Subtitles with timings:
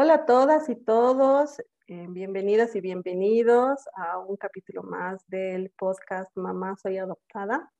[0.00, 1.58] Hola a todas y todos,
[1.88, 7.72] eh, bienvenidas y bienvenidos a un capítulo más del podcast Mamá Soy Adoptada.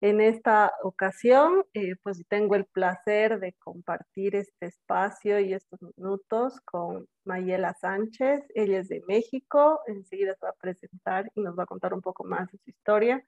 [0.00, 6.60] En esta ocasión, eh, pues tengo el placer de compartir este espacio y estos minutos
[6.60, 8.44] con Mayela Sánchez.
[8.54, 12.00] Ella es de México, enseguida se va a presentar y nos va a contar un
[12.00, 13.26] poco más de su historia.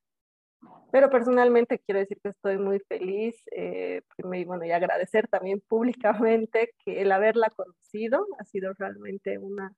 [0.90, 6.74] Pero personalmente quiero decir que estoy muy feliz, eh, y bueno, y agradecer también públicamente
[6.84, 9.72] que el haberla conocido ha sido realmente una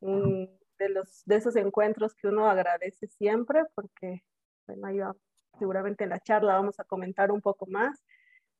[0.00, 4.22] de, los, de esos encuentros que uno agradece siempre, porque,
[4.66, 5.16] bueno, yo
[5.58, 8.02] seguramente en la charla vamos a comentar un poco más,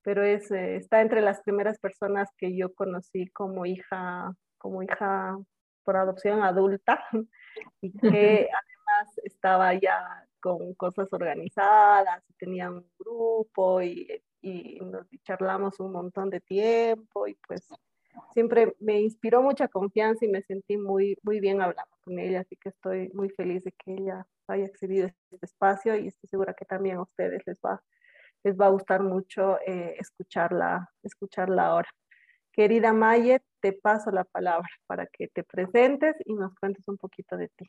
[0.02, 5.37] pero es, eh, está entre las primeras personas que yo conocí como hija, como hija
[5.83, 7.05] por adopción adulta
[7.80, 15.80] y que además estaba ya con cosas organizadas, tenía un grupo y, y nos charlamos
[15.80, 17.69] un montón de tiempo y pues
[18.33, 22.57] siempre me inspiró mucha confianza y me sentí muy, muy bien hablando con ella, así
[22.57, 26.55] que estoy muy feliz de que ella haya accedido a este espacio y estoy segura
[26.55, 27.83] que también a ustedes les va,
[28.45, 31.88] les va a gustar mucho eh, escucharla, escucharla ahora.
[32.53, 37.37] Querida Maye, te paso la palabra para que te presentes y nos cuentes un poquito
[37.37, 37.66] de ti.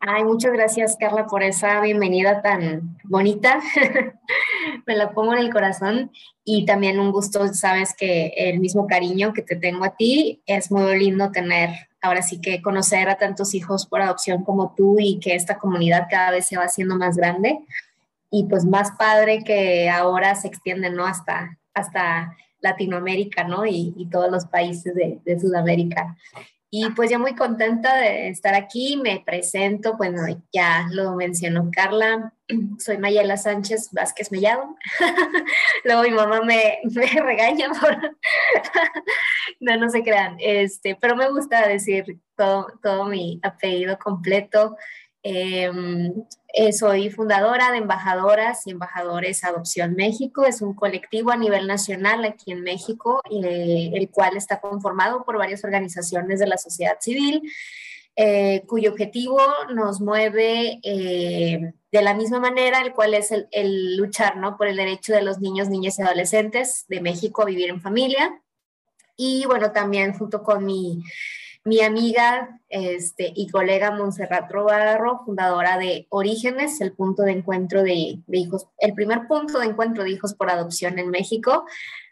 [0.00, 3.60] Ay, muchas gracias, Carla, por esa bienvenida tan bonita.
[4.86, 6.12] Me la pongo en el corazón
[6.44, 10.70] y también un gusto, sabes que el mismo cariño que te tengo a ti es
[10.70, 11.70] muy lindo tener,
[12.02, 16.06] ahora sí que conocer a tantos hijos por adopción como tú y que esta comunidad
[16.10, 17.58] cada vez se va haciendo más grande
[18.30, 21.06] y pues más padre que ahora se extiende, ¿no?
[21.06, 23.64] Hasta, hasta Latinoamérica, ¿no?
[23.66, 26.16] Y, todos los países de Sudamérica.
[26.76, 30.22] Y pues ya muy contenta de estar aquí, me presento, bueno,
[30.52, 32.32] ya lo mencionó Carla,
[32.80, 34.74] soy Mayela Sánchez Vázquez Mellado.
[35.84, 36.80] Luego mi mamá me,
[37.22, 37.96] regaña por...
[39.60, 44.76] no, no se crean, este, pero me gusta decir todo, todo mi apellido completo.
[45.22, 46.12] Em,
[46.56, 50.44] eh, soy fundadora de Embajadoras y Embajadores Adopción México.
[50.44, 55.36] Es un colectivo a nivel nacional aquí en México, eh, el cual está conformado por
[55.36, 57.42] varias organizaciones de la sociedad civil,
[58.14, 59.40] eh, cuyo objetivo
[59.74, 64.56] nos mueve de la misma manera, el cual es el, luchar ¿no?
[64.56, 68.40] por el derecho de los niños, niñas y adolescentes de México a vivir en familia.
[69.16, 71.02] Y bueno, también junto con mi
[71.64, 78.18] mi amiga este, y colega Montserrat Robarro, fundadora de Orígenes, el punto de encuentro de,
[78.28, 81.64] hijos, el primer punto de encuentro de hijos por adopción en México,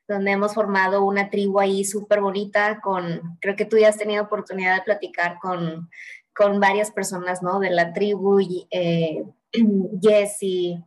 [0.09, 4.25] donde hemos formado una tribu ahí súper bonita con, creo que tú ya has tenido
[4.25, 5.91] oportunidad de platicar con,
[6.35, 7.61] con varias personas, ¿no?
[7.61, 8.41] De la tribu,
[8.71, 9.23] eh,
[10.03, 10.83] Jessie,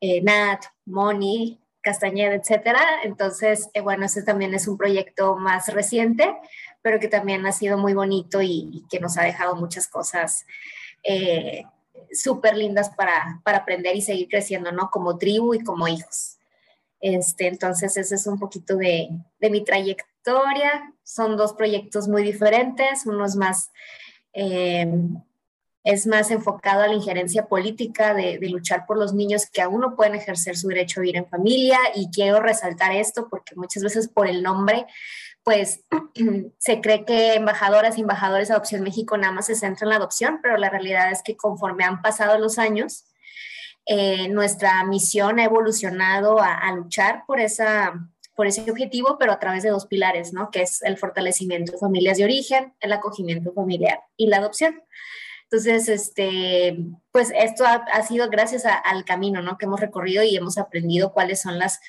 [0.00, 2.80] eh, Nat, Moni, Castañeda, etcétera.
[3.02, 6.34] Entonces, eh, bueno, ese también es un proyecto más reciente,
[6.84, 10.44] pero que también ha sido muy bonito y, que nos ha dejado muchas cosas
[11.02, 11.64] eh,
[12.12, 14.90] súper lindas para, para, aprender y seguir creciendo, ¿no?
[14.90, 16.36] Como tribu y como hijos.
[17.00, 19.08] Este, entonces, ese es un poquito de,
[19.40, 20.92] de mi trayectoria.
[21.02, 23.06] Son dos proyectos muy diferentes.
[23.06, 23.70] Uno es más,
[24.34, 24.86] eh,
[25.84, 29.96] es más enfocado a la injerencia política de, luchar por los niños que aún no
[29.96, 31.78] pueden ejercer su derecho a vivir en familia.
[31.94, 34.84] Y quiero resaltar esto porque muchas veces por el nombre
[35.44, 35.84] pues
[36.58, 39.96] se cree que embajadoras y embajadores de Adopción México nada más se centran en la
[39.96, 43.04] adopción, pero la realidad es que conforme han pasado los años,
[43.86, 47.92] eh, nuestra misión ha evolucionado a, luchar por, esa,
[48.34, 50.50] por ese objetivo, pero a través de dos pilares, ¿no?
[50.50, 54.82] Que es el fortalecimiento de familias de origen, el acogimiento familiar y la adopción.
[55.44, 56.78] Entonces, este,
[57.12, 59.58] pues esto ha, sido gracias al camino, ¿no?
[59.58, 61.80] Que hemos recorrido y hemos aprendido cuáles son las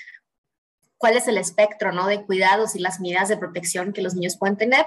[1.05, 2.07] cuál es el espectro ¿no?
[2.07, 4.83] de cuidados y las medidas de protección que los niños pueden tener.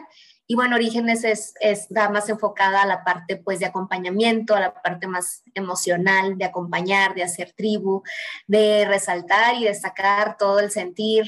[0.49, 4.75] Y bueno, Orígenes es, es más enfocada a la parte pues de acompañamiento, a la
[4.75, 8.03] parte más emocional, de acompañar, de hacer tribu,
[8.49, 11.27] de resaltar y destacar todo el sentir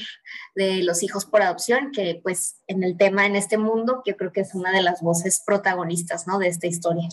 [0.55, 4.33] de los hijos por adopción, que pues en el tema en este mundo yo creo
[4.33, 6.37] que es una de las voces protagonistas ¿no?
[6.37, 7.07] de esta historia.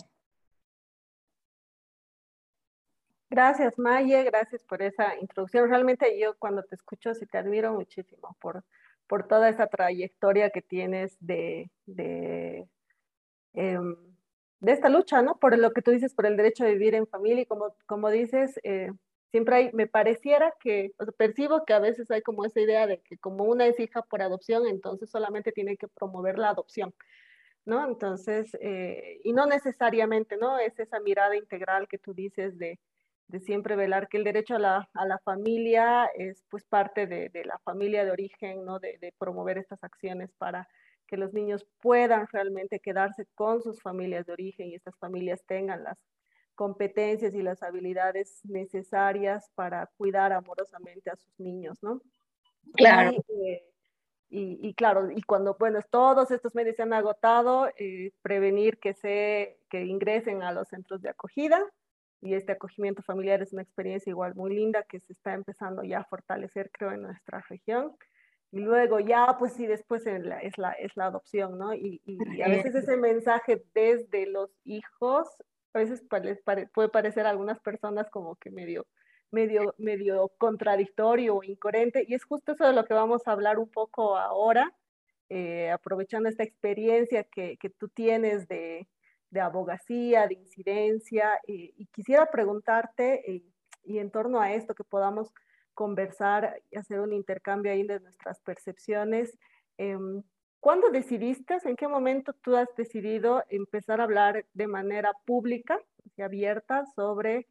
[3.31, 5.69] Gracias, Maye, gracias por esa introducción.
[5.69, 8.63] Realmente yo cuando te escucho sí te admiro muchísimo por,
[9.07, 12.67] por toda esa trayectoria que tienes de, de,
[13.53, 13.95] em,
[14.61, 15.37] de, esta lucha, ¿no?
[15.39, 18.09] Por lo que tú dices, por el derecho a vivir en familia y como, como
[18.09, 18.91] dices, eh,
[19.31, 22.87] siempre hay, me pareciera que, o sea, percibo que a veces hay como esa idea
[22.87, 26.93] de que como una es hija por adopción, entonces solamente tiene que promover la adopción.
[27.65, 27.85] ¿No?
[27.87, 30.57] Entonces, eh, y no necesariamente, ¿no?
[30.59, 32.79] Es esa mirada integral que tú dices de,
[33.29, 37.29] de siempre velar que el derecho a la, a la familia es pues parte de,
[37.29, 38.79] de, la familia de origen, ¿no?
[38.79, 40.67] De, de, promover estas acciones para
[41.05, 45.83] que los niños puedan realmente quedarse con sus familias de origen y estas familias tengan
[45.83, 45.99] las
[46.55, 52.01] competencias y las habilidades necesarias para cuidar amorosamente a sus niños, ¿no?
[52.73, 53.11] Claro.
[54.31, 58.93] Y, eh, claro, y cuando, bueno, todos estos medios se han agotado, eh, prevenir que,
[58.93, 61.63] se, que ingresen a los centros de acogida,
[62.21, 65.99] y este acogimiento familiar es una experiencia igual muy linda que se está empezando ya
[65.99, 67.95] a fortalecer, creo, en nuestra región.
[68.51, 71.73] Y luego ya, pues sí, después es la, es la, es la adopción, ¿no?
[71.73, 75.27] Y, y, a veces ese mensaje desde los hijos,
[75.73, 76.03] a veces
[76.73, 78.87] puede parecer a algunas personas como que medio,
[79.31, 83.59] medio, medio contradictorio o incoherente, y es justo eso de lo que vamos a hablar
[83.59, 84.75] un poco ahora,
[85.29, 88.87] eh, aprovechando esta experiencia que, que tú tienes de,
[89.31, 93.43] de abogacía, de incidencia, eh, y quisiera preguntarte, eh,
[93.83, 95.31] y en torno a esto, que podamos
[95.73, 99.37] conversar y hacer un intercambio ahí de nuestras percepciones.
[99.77, 100.23] Em,
[100.59, 105.79] ¿Cuándo decidiste, en qué momento tú has decidido empezar a hablar de manera pública
[106.17, 107.47] y abierta sobre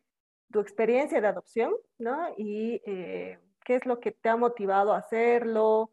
[0.53, 2.35] tu experiencia de adopción, ¿no?
[2.37, 5.91] Y eh, qué es lo que te ha motivado a hacerlo,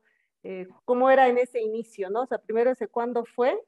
[0.83, 2.21] cómo era en ese inicio, ¿no?
[2.21, 3.59] O sea, primero ese cuándo fue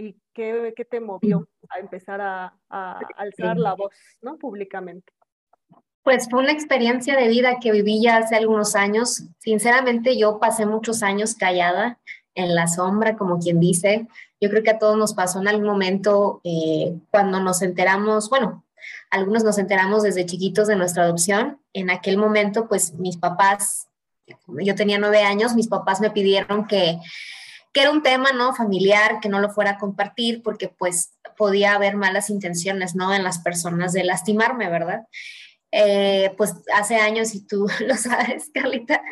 [0.00, 4.36] y qué, qué te movió a empezar a, a alzar la voz, ¿no?
[4.38, 5.12] Públicamente.
[6.02, 9.24] Pues fue una experiencia de vida que viví ya hace algunos años.
[9.38, 12.00] Sinceramente, yo pasé muchos años callada
[12.34, 14.08] en la sombra, como quien dice.
[14.40, 18.64] Yo creo que a todos nos pasó en algún momento eh, cuando nos enteramos, bueno,
[19.10, 21.60] algunos nos enteramos desde chiquitos de nuestra adopción.
[21.74, 23.88] En aquel momento, pues mis papás,
[24.48, 26.98] yo tenía nueve años, mis papás me pidieron que
[27.72, 28.54] que era un tema, ¿no?
[28.54, 33.14] Familiar, que no lo fuera a compartir porque pues podía haber malas intenciones, ¿no?
[33.14, 35.06] En las personas de lastimarme, ¿verdad?
[35.72, 39.02] Eh, pues hace años, y tú lo sabes, Carlita,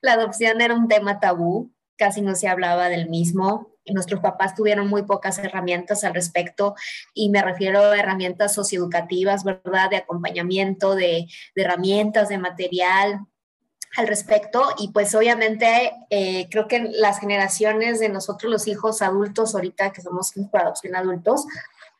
[0.00, 3.74] la adopción era un tema tabú, casi no se hablaba del mismo.
[3.86, 6.74] Nuestros papás tuvieron muy pocas herramientas al respecto
[7.14, 9.90] y me refiero a herramientas socioeducativas, ¿verdad?
[9.90, 13.20] De acompañamiento, de, de herramientas, de material,
[13.96, 19.54] al respecto y pues obviamente eh, creo que las generaciones de nosotros los hijos adultos
[19.54, 21.46] ahorita que somos hijos por adopción adultos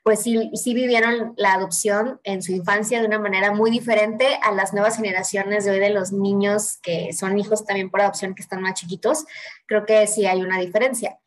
[0.08, 4.52] pues sí, sí vivieron la adopción en su infancia de una manera muy diferente a
[4.52, 8.40] las nuevas generaciones de hoy de los niños que son hijos también por adopción que
[8.40, 9.26] están más chiquitos.
[9.66, 11.18] Creo que sí hay una diferencia.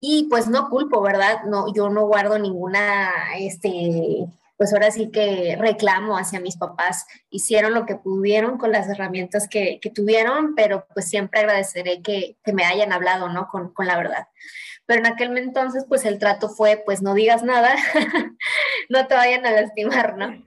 [0.00, 4.26] Y pues no culpo verdad no yo no guardo ninguna este
[4.60, 7.06] pues ahora sí que reclamo hacia mis papás.
[7.30, 12.36] Hicieron lo que pudieron con las herramientas que, que tuvieron, pero pues siempre agradeceré que,
[12.44, 13.48] que me hayan hablado, ¿no?
[13.48, 14.28] Con, con, la verdad.
[14.84, 17.74] Pero en aquel entonces, pues el trato fue, pues no digas nada,
[18.90, 20.44] no te vayan a lastimar, ¿no?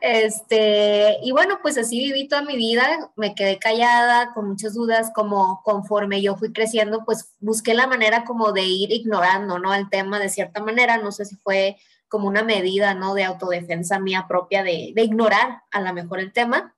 [0.00, 5.10] Este, y bueno, pues así viví toda mi vida, me quedé callada, con muchas dudas,
[5.14, 9.74] como conforme yo fui creciendo, pues busqué la manera como de ir ignorando, ¿no?
[9.74, 11.76] El tema de cierta manera, no sé si fue
[12.12, 13.14] como una medida, ¿no?
[13.14, 16.76] De autodefensa mía propia de, ignorar a lo mejor el tema.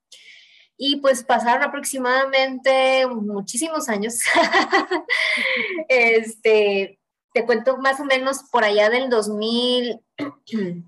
[0.77, 4.21] Y pues pasaron aproximadamente muchísimos años.
[5.89, 7.01] este,
[7.33, 10.01] te cuento más o menos por allá del 2000,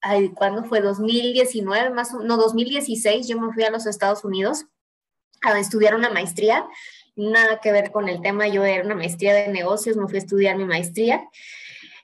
[0.00, 0.80] ay, ¿cuándo fue?
[0.80, 4.64] 2019, más no, 2016, yo me fui a los Estados Unidos
[5.42, 6.66] a estudiar una maestría,
[7.16, 10.20] nada que ver con el tema, yo era una maestría de negocios, me fui a
[10.20, 11.28] estudiar mi maestría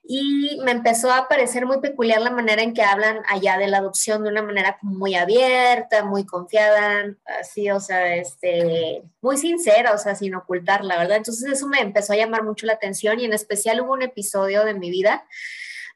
[0.08, 3.78] y me empezó a parecer muy peculiar la manera en que hablan allá de la
[3.78, 9.98] adopción de una manera muy abierta, muy confiada, así, o sea, este, muy sincera, o
[9.98, 11.16] sea, sin ocultar, la verdad.
[11.16, 14.64] Entonces eso me empezó a llamar mucho la atención y en especial hubo un episodio
[14.64, 15.26] de mi vida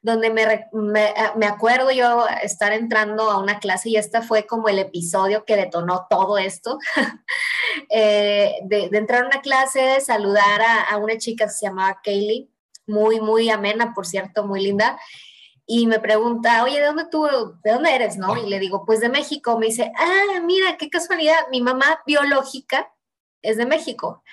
[0.01, 4.67] donde me, me, me acuerdo yo estar entrando a una clase y este fue como
[4.67, 6.79] el episodio que detonó todo esto,
[7.89, 11.99] eh, de, de, entrar a una clase, saludar a, a una chica que se llamaba
[12.03, 12.49] Kaylee
[12.87, 14.99] muy, muy amena, por cierto, muy linda.
[15.65, 17.27] Y me pregunta, oye, ¿de dónde tú,
[17.63, 18.35] de dónde eres, no?
[18.37, 19.57] Y le digo, pues de México.
[19.57, 22.93] Me dice, ah, mira, qué casualidad, mi mamá biológica
[23.41, 24.23] es de México.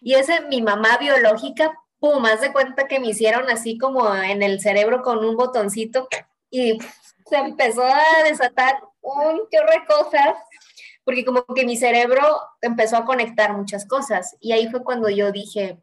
[0.00, 4.42] Y ese, mi mamá biológica, pum, haz de cuenta que me hicieron así como en
[4.42, 6.08] el cerebro con un botoncito
[6.50, 6.78] y
[7.26, 10.34] se empezó a desatar un chorro de cosas,
[11.04, 12.22] porque como que mi cerebro
[12.60, 14.36] empezó a conectar muchas cosas.
[14.40, 15.78] Y ahí fue cuando yo dije,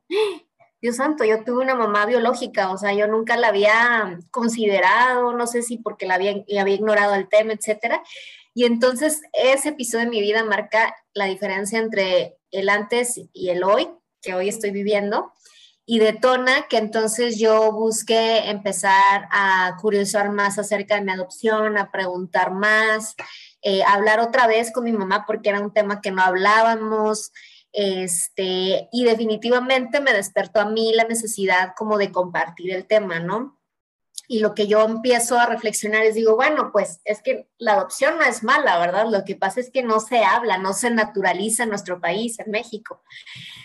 [0.82, 5.46] Dios santo, yo tuve una mamá biológica, o sea, yo nunca la había considerado, no
[5.46, 8.02] sé si porque la había, ignorado el tema, etcétera.
[8.54, 13.64] Y entonces ese episodio de mi vida marca la diferencia entre el antes y el
[13.64, 13.90] hoy,
[14.22, 15.34] que hoy estoy viviendo,
[15.86, 21.92] y detona que entonces yo busqué empezar a curiosar más acerca de mi adopción, a
[21.92, 23.16] preguntar más,
[23.64, 27.32] eh, hablar otra vez con mi mamá porque era un tema que no hablábamos,
[27.72, 33.60] Este, y definitivamente me despertó a mí la necesidad como de compartir el tema, ¿no?
[34.28, 38.18] Y lo que yo empiezo a reflexionar es, digo, bueno, pues es que la adopción
[38.18, 39.08] no es mala, ¿verdad?
[39.10, 42.52] Lo que pasa es que no se habla, no se naturaliza en nuestro país, en
[42.52, 43.02] México.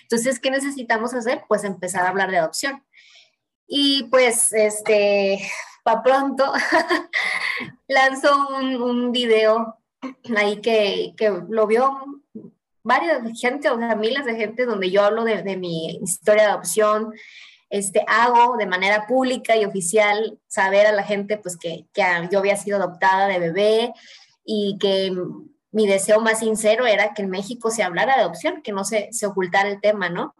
[0.02, 1.44] Entonces, ¿qué necesitamos hacer?
[1.48, 2.82] Pues empezar a hablar de adopción.
[3.66, 5.38] Y pues, este,
[5.82, 6.50] para pronto,
[7.88, 9.78] lanzo un, un, video
[10.34, 12.22] ahí que, que, lo vio
[12.84, 17.12] varias gente, o sea, miles de gente donde yo hablo de, mi historia de adopción,
[17.70, 22.38] este, hago de manera pública y oficial saber a la gente pues que, que yo
[22.38, 23.92] había sido adoptada de bebé
[24.44, 25.12] y que
[25.72, 29.08] mi deseo más sincero era que en México se hablara de adopción, que no se,
[29.10, 30.36] se ocultara el tema, ¿no?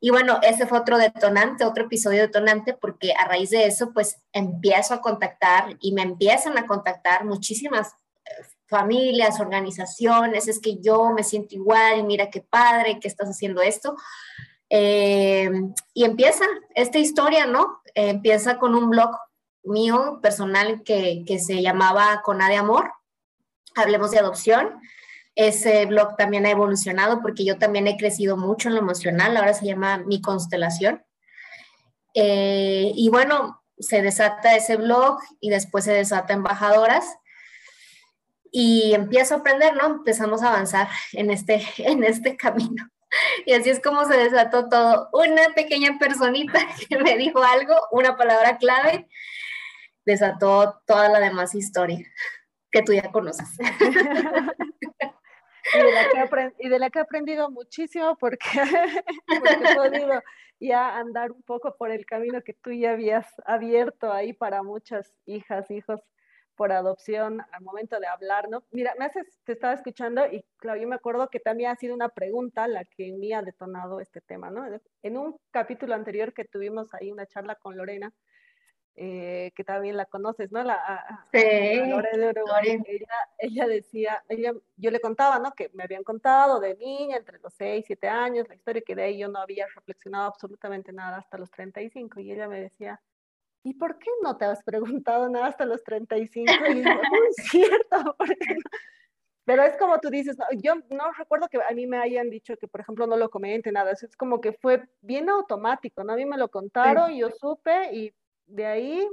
[0.00, 4.18] Y bueno, ese fue otro detonante, otro episodio detonante, porque a raíz de eso, pues
[4.32, 7.94] empiezo a contactar y me empiezan a contactar muchísimas
[8.66, 13.62] familias, organizaciones, es que yo me siento igual y mira qué padre que estás haciendo
[13.62, 13.96] esto.
[14.68, 15.50] Eh,
[15.94, 16.44] y empieza
[16.74, 17.80] esta historia, ¿no?
[17.94, 19.10] Eh, empieza con un blog
[19.62, 22.92] mío personal que, que se llamaba Cona de Amor,
[23.74, 24.80] Hablemos de Adopción
[25.36, 29.52] ese blog también ha evolucionado porque yo también he crecido mucho en lo emocional, ahora
[29.52, 31.04] se llama Mi Constelación.
[32.14, 37.04] Eh, y bueno, se desata ese blog y después se desata Embajadoras
[38.52, 39.86] y empiezo a aprender, ¿no?
[39.86, 42.90] Empezamos a avanzar en este, en este camino.
[43.44, 45.08] Y así es como se desató todo.
[45.12, 49.08] Una pequeña personita que me dijo algo, una palabra clave,
[50.04, 52.06] desató toda la demás historia
[52.70, 53.48] que tú ya conoces.
[55.74, 55.92] y de,
[56.78, 58.46] la que que he aprendido muchísimo porque,
[59.26, 60.22] porque he podido
[60.60, 65.18] ya andar un poco por el camino que tú ya habías abierto ahí para muchas
[65.26, 66.00] hijas, hijos
[66.56, 68.64] por adopción al momento de hablar, ¿no?
[68.70, 71.94] Mira, me haces, te estaba escuchando y claro, yo me acuerdo que también ha sido
[71.94, 74.66] una pregunta la que en mí ha detonado este tema, ¿no?
[75.02, 78.12] En un capítulo anterior que tuvimos ahí una charla con Lorena,
[78.98, 80.62] eh, que también la conoces, ¿no?
[80.62, 82.82] La, sí, de Uruguay.
[83.38, 85.52] Ella, decía, ella, yo le contaba, ¿no?
[85.52, 89.02] Que me habían contado de niña, entre los 6, 7 años, la historia que de
[89.02, 92.98] ahí yo no había reflexionado absolutamente nada hasta los 35, y ella me decía,
[93.66, 96.52] ¿y por qué no te has preguntado nada hasta los 35?
[96.70, 96.90] Y yo,
[97.28, 98.16] es cierto,
[99.44, 102.66] Pero es como tú dices, yo no recuerdo que a mí me hayan dicho que,
[102.66, 106.12] por ejemplo, no lo comente, nada, es como que fue bien automático, ¿no?
[106.12, 108.12] A mí me lo contaron, y yo supe y
[108.46, 109.08] de ahí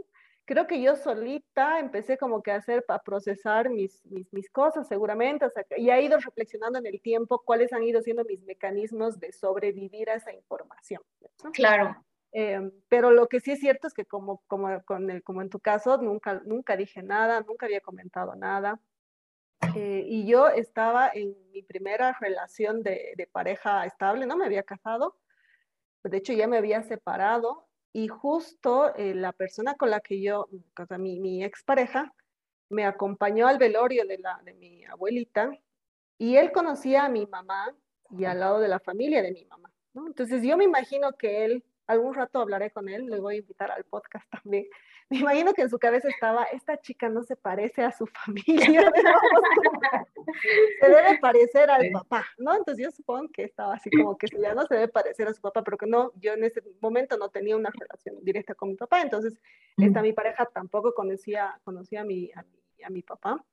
[0.45, 4.87] creo que yo solita empecé como que a hacer, a procesar mis, mis, mis cosas
[4.87, 8.41] seguramente, o sea, y he ido reflexionando en el tiempo cuáles han ido siendo mis
[8.43, 11.01] mecanismos de sobrevivir a esa información.
[11.53, 12.03] Claro.
[12.33, 15.49] Eh, pero lo que sí es cierto es que como, como, con el, como en
[15.49, 18.79] tu caso, nunca, nunca dije nada, nunca había comentado nada.
[19.75, 25.17] Eh, y yo estaba en mi primera relación de, pareja estable, no me había casado,
[26.03, 30.49] de hecho ya me había separado y justo eh, la persona con la que yo,
[30.77, 32.13] o sea, mi, mi expareja,
[32.69, 35.51] me acompañó al velorio de, la, de mi abuelita
[36.17, 37.73] y él conocía a mi mamá
[38.11, 39.71] y al lado de la familia de mi mamá.
[39.95, 43.71] Entonces yo me imagino que él, algún rato hablaré con él, le voy a invitar
[43.71, 44.65] al podcast también,
[45.09, 48.91] me imagino que en su cabeza estaba, esta chica no se parece a su familia,
[50.79, 52.55] se debe parecer al papá, ¿no?
[52.55, 55.41] Entonces yo supongo que estaba así como que ya no se debe parecer a su
[55.41, 58.75] papá, pero que no, yo en ese momento no tenía una relación directa con mi
[58.75, 59.39] papá, entonces
[59.77, 62.31] esta mi pareja tampoco conocía, conocía a, mi,
[62.85, 63.43] a, mi, papá.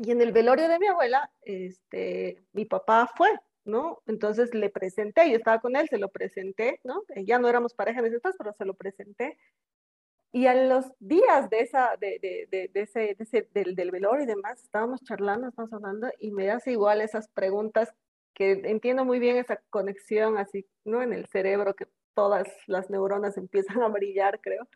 [0.00, 3.30] Y en el velorio de mi abuela, este, mi papá fue,
[3.66, 4.02] ¿no?
[4.06, 7.02] Entonces le presenté, yo estaba con él, se lo presenté, ¿no?
[7.24, 9.36] Ya no éramos pareja en ese entonces, pero se lo presenté.
[10.32, 12.18] Y a los días de esa, de,
[12.50, 16.30] de, de, ese, de ese del, del, velorio y demás, estábamos charlando, estábamos hablando, y
[16.30, 17.92] me hace igual esas preguntas
[18.34, 21.02] que entiendo muy bien esa conexión así, ¿no?
[21.02, 24.68] En el cerebro, que todas las neuronas empiezan a brillar, creo.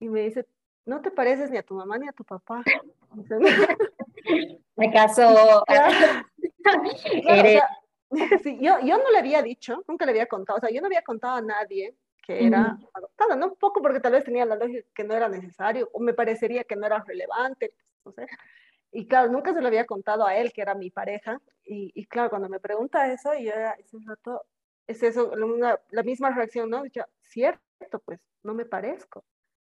[0.00, 0.46] Y me dice,
[0.84, 2.62] no te pareces ni a tu mamá ni a tu papá.
[4.76, 5.64] me caso.
[8.42, 10.86] sí, yo, yo no le había dicho, nunca le había contado, o sea, yo no
[10.86, 13.46] había contado a nadie que era adoptada, ¿no?
[13.46, 16.64] Un poco porque tal vez tenía la lógica que no era necesario, o me parecería
[16.64, 17.72] que no era relevante,
[18.04, 18.26] no sé.
[18.90, 22.06] Y claro, nunca se lo había contado a él, que era mi pareja, y, y
[22.06, 24.44] claro, cuando me pregunta eso, yo era, ese rato,
[24.88, 26.84] es eso, la misma reacción, ¿no?
[26.86, 29.24] Yo, cierto, pues, no me parezco.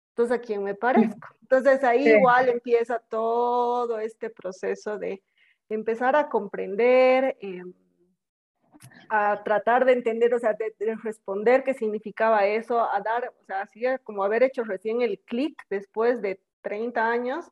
[0.10, 1.28] Entonces, ¿a quién me parezco?
[1.42, 5.22] Entonces, ahí igual empieza todo este proceso de
[5.70, 7.62] empezar a comprender, eh,
[9.10, 13.62] a tratar de entender, o sea, de, responder qué significaba eso, a dar, o sea,
[13.62, 17.46] así como haber hecho recién el clic después de 30 años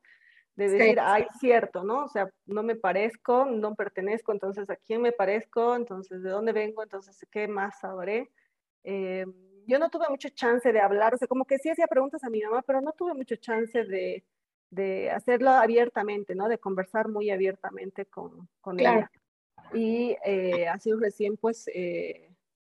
[0.56, 2.04] de decir, ay, cierto, ¿no?
[2.04, 5.76] O sea, no me parezco, no pertenezco, entonces, ¿a quién me parezco?
[5.76, 6.82] Entonces, ¿de dónde vengo?
[6.82, 8.30] Entonces, ¿qué más sabré?
[8.82, 9.26] Eh,
[9.66, 12.30] yo no tuve mucha chance de hablar, o sea, como que sí hacía preguntas a
[12.30, 14.24] mi mamá, pero no tuve mucha chance de,
[14.70, 16.48] de hacerlo abiertamente, ¿no?
[16.48, 19.10] De conversar muy abiertamente con, con ella.
[19.72, 22.30] Y eh, así recién, pues, eh,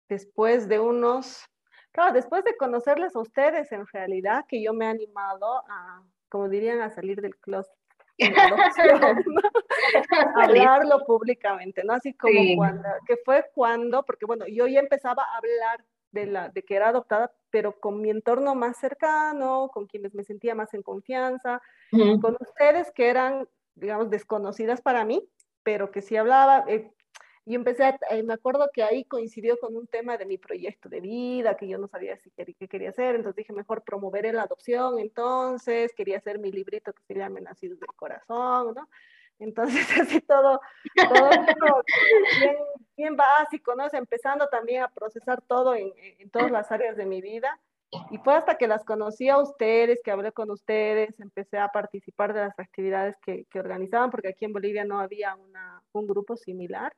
[0.09, 1.45] después de unos,
[1.91, 6.49] claro, después de conocerles a ustedes en realidad, que yo me he animado a, como
[6.49, 7.73] dirían, a salir del closet.
[10.35, 11.93] hablarlo públicamente, ¿no?
[11.93, 16.49] Así como cuando, que fue cuando, porque bueno, yo ya empezaba a hablar de, la,
[16.49, 20.73] de que era adoptada, pero con mi entorno más cercano, con quienes me sentía más
[20.73, 21.61] en confianza,
[21.91, 25.27] con ustedes que eran, digamos, desconocidas para mí,
[25.65, 26.91] pero que sí hablaba, eh,
[27.43, 30.89] y empecé, a, eh, me acuerdo que ahí coincidió con un tema de mi proyecto
[30.89, 34.33] de vida, que yo no sabía si quería, qué quería hacer, entonces dije, mejor promover
[34.33, 38.87] la adopción, entonces quería hacer mi librito que se llama Nacidos del Corazón, ¿no?
[39.39, 40.61] Entonces, así todo,
[40.95, 41.29] todo
[42.39, 42.57] bien,
[42.95, 43.87] bien, básico, ¿no?
[43.91, 47.59] empezando también a procesar todo en, en, todas las áreas de mi vida.
[48.11, 52.33] Y fue hasta que las conocí a ustedes, que hablé con ustedes, empecé a participar
[52.33, 56.35] de las actividades que, que organizaban, porque aquí en Bolivia no había una, un grupo
[56.35, 56.93] similar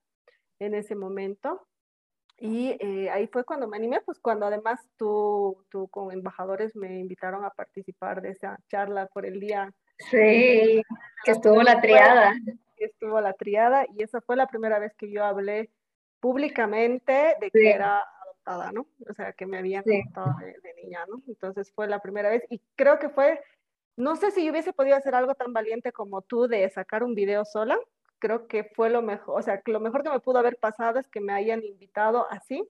[0.59, 1.67] en ese momento.
[2.39, 6.99] Y eh, ahí fue cuando me animé, pues cuando además tú, tú con embajadores me
[6.99, 9.73] invitaron a participar de esa charla por el día.
[9.97, 10.83] Sí,
[11.23, 12.33] que estuvo la triada.
[12.77, 15.71] Estuvo la triada y esa fue la primera vez que yo hablé
[16.19, 18.03] públicamente de que era
[18.47, 18.87] adoptada, ¿no?
[19.09, 21.21] O sea, que me habían adoptado de, de, niña, ¿no?
[21.27, 23.41] Entonces fue la primera vez y creo que fue,
[23.95, 27.15] no sé si yo hubiese podido hacer algo tan valiente como tú de sacar un
[27.15, 27.77] video sola,
[28.19, 31.07] creo que fue lo mejor, o sea, lo mejor que me pudo haber pasado es
[31.07, 32.67] que me hayan invitado así,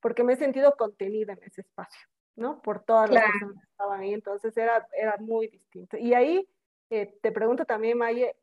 [0.00, 2.60] porque me he sentido contenida en ese espacio, ¿no?
[2.62, 5.96] Por todas las personas que estaban ahí, entonces era, era muy distinto.
[5.96, 6.46] Y ahí
[6.90, 8.36] eh, te pregunto también, Maye,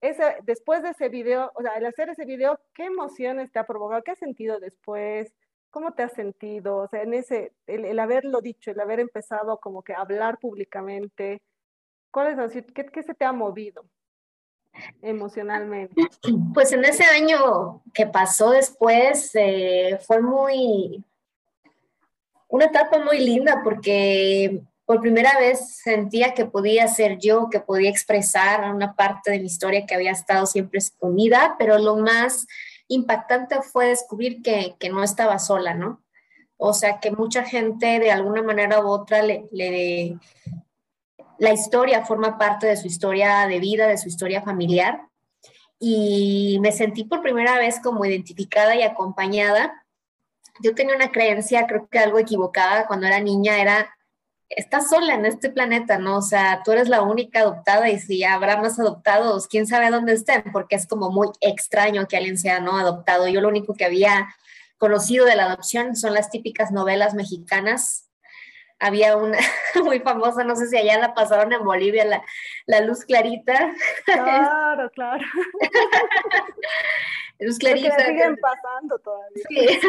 [0.00, 3.66] ese, después de ese video, o sea, al hacer ese video, ¿qué emociones te ha
[3.66, 4.02] provocado?
[4.04, 5.34] ¿Qué has sentido después?
[5.70, 6.78] ¿Cómo te has sentido?
[6.78, 10.38] O sea, en ese, el, el haberlo dicho, el haber empezado como que a hablar
[10.38, 11.42] públicamente,
[12.10, 13.84] ¿cuál es, qué, qué se te ha movido?
[15.02, 15.94] emocionalmente?
[16.54, 21.04] Pues en ese año que pasó después eh, fue muy,
[22.48, 27.90] una etapa muy linda porque por primera vez sentía que podía ser yo, que podía
[27.90, 32.46] expresar una parte de mi historia que había estado siempre escondida, pero lo más
[32.88, 36.02] impactante fue descubrir que, que no estaba sola, ¿no?
[36.56, 40.18] O sea, que mucha gente de alguna manera u otra le, le,
[41.38, 45.02] la historia forma parte de su historia de vida, de su historia familiar.
[45.78, 49.84] Y me sentí por primera vez como identificada y acompañada.
[50.60, 53.96] Yo tenía una creencia, creo que algo equivocada cuando era niña, era,
[54.48, 56.18] estás sola en este planeta, ¿no?
[56.18, 60.14] O sea, tú eres la única adoptada y si habrá más adoptados, quién sabe dónde
[60.14, 63.28] estén, porque es como muy extraño que alguien sea no adoptado.
[63.28, 64.34] Yo lo único que había
[64.78, 68.07] conocido de la adopción son las típicas novelas mexicanas
[68.78, 69.38] había una
[69.84, 72.22] muy famosa, no sé si allá la pasaron en Bolivia, la,
[72.66, 73.74] la luz clarita.
[74.04, 75.24] Claro, claro.
[77.40, 77.96] luz clarita.
[77.96, 79.44] Que siguen pasando todavía.
[79.48, 79.80] Sí.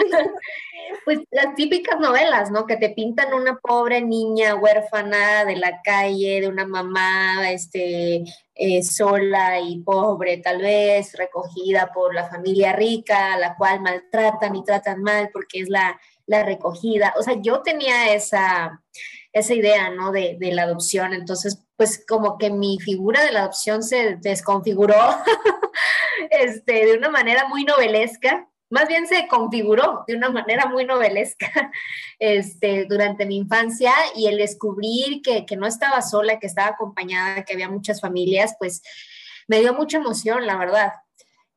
[1.05, 2.65] Pues las típicas novelas, ¿no?
[2.65, 8.23] Que te pintan una pobre niña huérfana de la calle, de una mamá, este,
[8.55, 14.55] eh, sola y pobre, tal vez recogida por la familia rica, a la cual maltratan
[14.55, 15.99] y tratan mal porque es la
[16.29, 17.13] la recogida.
[17.17, 18.83] O sea, yo tenía esa,
[19.33, 20.11] esa idea, ¿no?
[20.11, 21.13] De, de, la adopción.
[21.13, 24.95] Entonces, pues como que mi figura de la adopción se desconfiguró
[26.29, 28.47] este, de una manera muy novelesca.
[28.69, 31.49] Más bien se configuró de una manera muy novelesca
[32.19, 37.43] este, durante mi infancia y el descubrir que, que no estaba sola, que estaba acompañada,
[37.43, 38.83] que había muchas familias, pues
[39.47, 40.93] me dio mucha emoción, la verdad.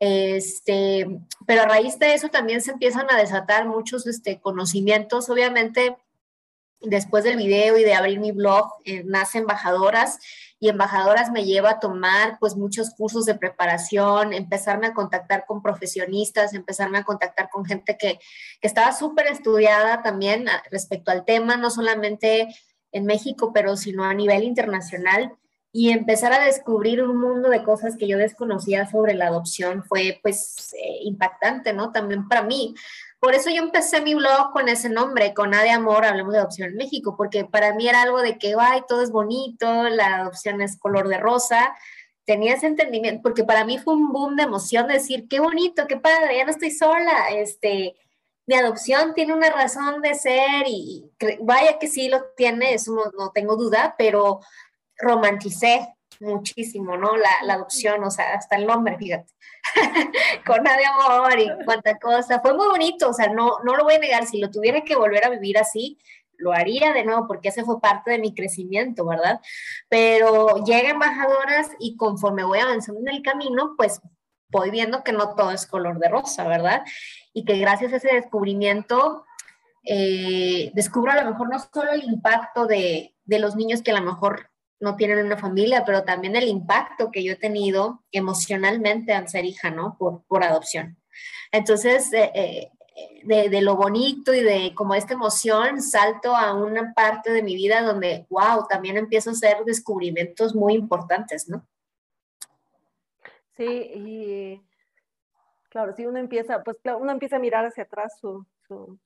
[0.04, 1.06] Este,
[1.46, 5.30] pero a raíz de eso también se empiezan a desatar muchos este, conocimientos.
[5.30, 5.96] Obviamente,
[6.80, 10.18] después del video y de abrir mi blog, eh, nace Embajadoras
[10.58, 15.62] y Embajadoras me lleva a tomar pues muchos cursos de preparación, empezarme a contactar con
[15.62, 18.18] profesionistas, empezarme a contactar con gente que,
[18.60, 22.52] que estaba súper estudiada también ah, respecto al tema, no solamente
[22.90, 25.38] en México, pero sino a nivel internacional
[25.74, 30.20] y empezar a descubrir un mundo de cosas que yo desconocía sobre la adopción fue
[30.22, 31.92] pues eh, impactante, ¿no?
[31.92, 32.74] También para mí.
[33.18, 36.40] Por eso yo empecé mi blog con ese nombre, con A de Amor, hablemos de
[36.40, 40.16] adopción en México, porque para mí era algo de que, ay, todo es bonito, la
[40.16, 41.74] adopción es color de rosa.
[42.26, 45.96] Tenía ese entendimiento, porque para mí fue un boom de emoción decir, qué bonito, qué
[45.96, 47.94] padre, ya no estoy sola, este,
[48.46, 53.04] mi adopción tiene una razón de ser y vaya que sí lo tiene, eso no,
[53.16, 54.40] no tengo duda, pero
[55.02, 57.16] romanticé muchísimo, ¿no?
[57.16, 59.30] La, adopción, o sea, hasta el nombre, fíjate,
[60.46, 62.40] con nada de amor y cuánta cosa.
[62.40, 64.96] Fue muy bonito, o sea, no, no lo voy a negar, si lo tuviera que
[64.96, 65.98] volver a vivir así,
[66.38, 69.40] lo haría de nuevo porque ese fue parte de mi crecimiento, ¿verdad?
[69.88, 74.00] Pero llega embajadoras y conforme voy avanzando en el camino, pues
[74.48, 76.82] voy viendo que no todo es color de rosa, ¿verdad?
[77.32, 79.24] Y que gracias a ese descubrimiento
[79.84, 83.98] eh, descubro a lo mejor no solo el impacto de, de los niños que a
[83.98, 84.51] lo mejor
[84.82, 89.44] no tienen una familia, pero también el impacto que yo he tenido emocionalmente al ser
[89.44, 89.96] hija, ¿no?
[89.96, 90.98] Por, por adopción.
[91.52, 92.70] Entonces, eh, eh,
[93.22, 97.54] de, de, lo bonito y de como esta emoción, salto a una parte de mi
[97.54, 101.64] vida donde, wow, también empiezo a hacer descubrimientos muy importantes, ¿no?
[103.56, 104.62] Sí, y
[105.68, 108.44] claro, si uno empieza, pues uno empieza a mirar hacia atrás su,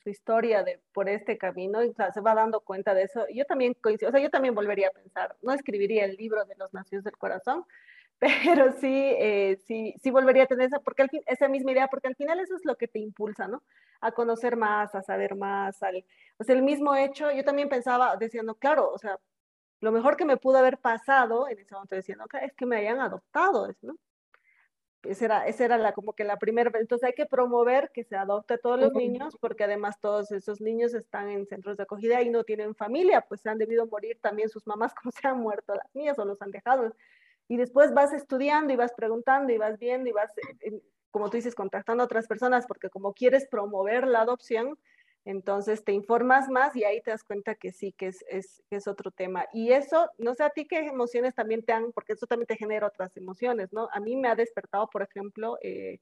[0.03, 3.25] su, historia de, por este camino y se va dando cuenta de eso.
[3.33, 6.55] Yo también coincido, o sea, yo también volvería a pensar, no escribiría el libro de
[6.57, 7.65] los nacidos del corazón,
[8.19, 11.89] pero sí, eh, sí, sí volvería a tener esa, porque al fin, esa misma idea,
[11.89, 13.63] porque al final eso es lo que te impulsa, ¿no?
[14.01, 16.05] A conocer más, a saber más, al,
[16.39, 19.19] o sea, el mismo hecho, yo también pensaba, diciendo, claro, o sea,
[19.81, 23.01] lo mejor que me pudo haber pasado en ese momento diciendo, es que me hayan
[23.01, 23.97] adoptado, ¿no?
[25.09, 28.17] Esa era, esa era la, como que la primera, entonces hay que promover que se
[28.17, 32.23] adopte a todos los niños, porque además todos esos niños están en centros de acogida
[32.23, 35.41] y no tienen familia, pues se han debido morir también sus mamás como se han
[35.41, 36.95] muerto las mías o los han dejado.
[37.49, 41.37] Y después vas estudiando y vas preguntando y vas viendo y vas, eh, como tú
[41.37, 44.79] dices, contactando a otras personas, porque como quieres promover la adopción,
[45.27, 48.87] entonces te informas más y ahí te das cuenta que sí, que es, es, es,
[48.87, 49.45] otro tema.
[49.53, 52.57] Y eso, no sé a ti qué emociones también te han, porque eso también te
[52.57, 53.89] genera otras emociones, ¿no?
[53.93, 55.99] A mí me ha despertado, por ejemplo, eh,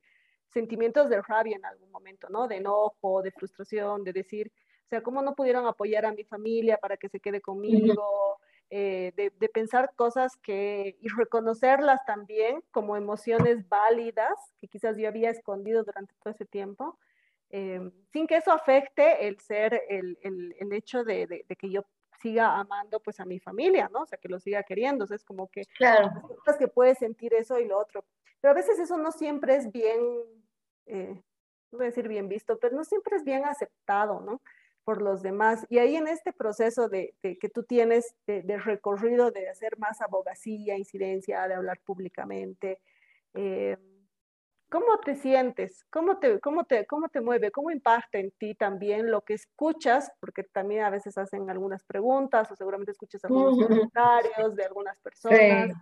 [0.48, 2.46] sentimientos de rabia en algún momento, ¿no?
[2.48, 4.52] De enojo, de frustración, de decir,
[4.84, 8.38] o sea, ¿cómo no pudieron apoyar a mi familia para que se quede conmigo?
[8.68, 15.06] Eh, de, de, pensar cosas que, y reconocerlas también como emociones válidas que quizás yo
[15.06, 16.98] había escondido durante todo ese tiempo
[17.50, 17.80] eh,
[18.12, 21.84] sin que eso afecte el ser, el, el, el hecho de, de, de, que yo
[22.20, 24.02] siga amando pues a mi familia, ¿no?
[24.02, 26.10] O sea, que lo siga queriendo, o sea, es como que claro.
[26.58, 28.04] que puedes sentir eso y lo otro,
[28.40, 30.00] pero a veces eso no siempre es bien,
[30.86, 31.22] eh,
[31.70, 34.40] no voy a decir bien visto, pero no siempre es bien aceptado, ¿no?
[34.84, 35.66] por los demás.
[35.70, 39.78] Y ahí en este proceso de, de que tú tienes de, de, recorrido de hacer
[39.78, 42.80] más abogacía, incidencia, de hablar públicamente,
[43.32, 43.78] eh,
[44.70, 45.84] ¿Cómo te sientes?
[45.90, 47.50] ¿Cómo te, cómo, te, ¿Cómo te mueve?
[47.50, 50.10] ¿Cómo impacta en ti también lo que escuchas?
[50.20, 55.72] Porque también a veces hacen algunas preguntas o seguramente escuchas algunos comentarios de algunas personas.
[55.72, 55.78] Sí.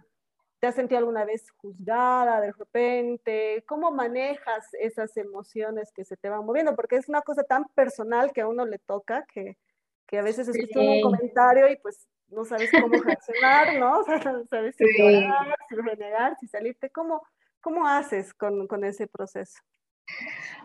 [0.61, 3.64] ¿Te has sentido alguna vez juzgada de repente?
[3.66, 6.77] ¿Cómo manejas esas emociones que se te van moviendo?
[6.77, 9.57] Porque es una cosa tan personal que a uno le toca que,
[10.07, 10.88] que a veces escuchas sí.
[10.88, 14.01] un comentario y pues no sabes cómo reaccionar, ¿no?
[14.01, 15.03] O sea, no sabes si sí.
[15.03, 16.90] llorar, si renegar, si salirte.
[16.90, 17.23] ¿Cómo,
[17.62, 19.61] ¿Cómo haces con, con ese proceso?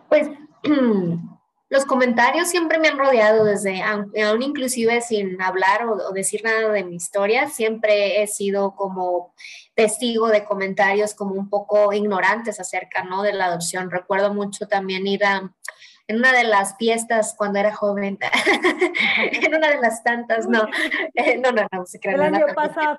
[0.10, 0.30] Pues
[1.70, 6.70] los comentarios siempre me han rodeado desde, aún inclusive sin hablar o, o, decir nada
[6.72, 9.36] de mi historia, siempre he sido como
[9.76, 13.22] testigo de comentarios como un poco ignorantes acerca ¿no?
[13.22, 13.92] de la adopción.
[13.92, 15.54] Recuerdo mucho también ir a,
[16.08, 18.18] en una de las fiestas cuando era joven,
[19.32, 20.68] en una de las tantas, no,
[21.16, 22.98] eh, no, no, no, se El año pasado.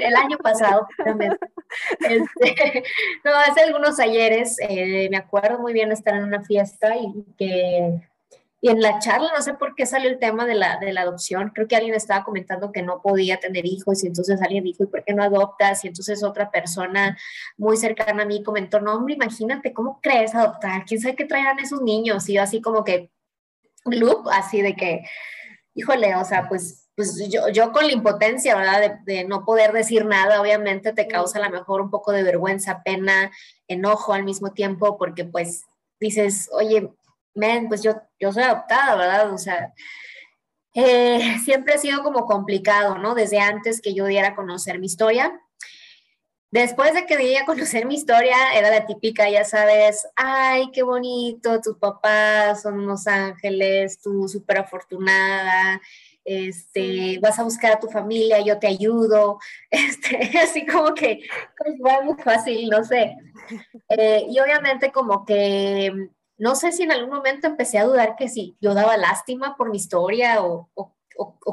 [0.00, 1.38] el año pasado, también.
[2.00, 2.82] Este,
[3.24, 8.00] no, hace algunos ayeres, eh, me acuerdo muy bien estar en una fiesta y que
[8.64, 11.00] y en la charla, no sé por qué salió el tema de la, de la
[11.00, 11.50] adopción.
[11.52, 14.86] Creo que alguien estaba comentando que no podía tener hijos y entonces alguien dijo, ¿y
[14.86, 15.84] por qué no adoptas?
[15.84, 17.18] Y entonces otra persona
[17.56, 20.84] muy cercana a mí comentó, no, hombre, imagínate, ¿cómo crees adoptar?
[20.84, 22.28] ¿Quién sabe qué traerán esos niños?
[22.28, 23.10] Y yo así como que,
[23.84, 25.02] loop, así de que,
[25.74, 28.80] híjole, o sea, pues, pues yo, yo con la impotencia, ¿verdad?
[28.80, 32.22] De, de no poder decir nada, obviamente te causa a lo mejor un poco de
[32.22, 33.32] vergüenza, pena,
[33.66, 35.64] enojo al mismo tiempo, porque pues
[35.98, 36.92] dices, oye,
[37.34, 39.32] men, pues yo, yo soy adoptada, ¿verdad?
[39.32, 39.72] O sea,
[40.74, 43.14] eh, siempre ha sido como complicado, ¿no?
[43.14, 45.32] Desde antes que yo diera a conocer mi historia.
[46.50, 50.82] Después de que di a conocer mi historia, era la típica, ya sabes, ay, qué
[50.82, 55.80] bonito, tus papás son unos ángeles, tú súper afortunada,
[56.26, 59.38] este, vas a buscar a tu familia, yo te ayudo,
[59.70, 61.20] este, así como que
[61.56, 63.16] pues, va muy fácil, no sé.
[63.88, 65.92] Eh, y obviamente como que
[66.38, 69.70] no sé si en algún momento empecé a dudar que si yo daba lástima por
[69.70, 70.68] mi historia o,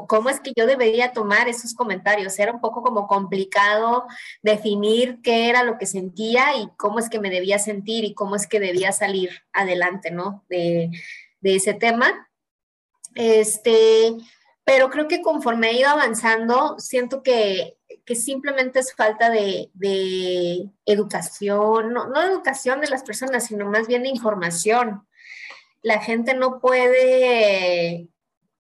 [0.08, 2.38] cómo es que yo debería tomar esos comentarios.
[2.38, 4.06] Era un poco como complicado
[4.42, 8.36] definir qué era lo que sentía y cómo es que me debía sentir y cómo
[8.36, 10.44] es que debía salir adelante, ¿no?
[10.48, 10.90] De,
[11.40, 12.28] de ese tema.
[13.14, 14.16] Este,
[14.64, 17.76] pero creo que conforme he ido avanzando, siento que
[18.10, 19.70] que simplemente es falta de,
[20.84, 25.06] educación, no, educación de las personas, sino más bien de información.
[25.80, 28.08] La gente no puede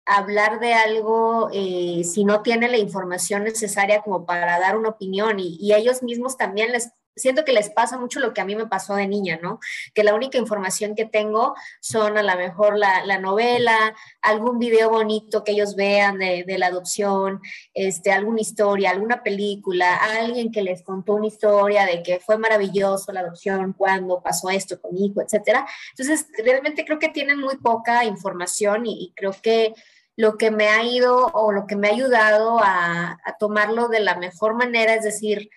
[0.06, 5.40] hablar de algo eh, si no tiene la información necesaria como para dar una opinión
[5.40, 8.56] y, y ellos mismos también les siento que les pasa mucho lo que a mí
[8.56, 9.60] me pasó de niña, ¿no?
[9.94, 15.44] Que la única información que tengo son a lo mejor la, novela, algún video bonito
[15.44, 17.42] que ellos vean de, la adopción,
[17.74, 23.12] este, alguna historia, alguna película, alguien que les contó una historia de que fue maravilloso
[23.12, 25.68] la adopción, cuando pasó esto conmigo, etcétera.
[25.92, 29.74] Entonces, realmente creo que tienen muy poca información y, creo que
[30.16, 34.16] lo que me ha ido o lo que me ha ayudado a tomarlo de la
[34.16, 35.50] mejor manera, es decir,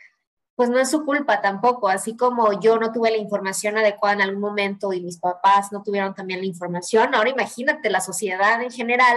[0.61, 4.21] pues no es su culpa tampoco, así como yo no tuve la información adecuada en
[4.21, 8.71] algún momento y mis papás no tuvieron también la información, ahora imagínate la sociedad en
[8.71, 9.17] general,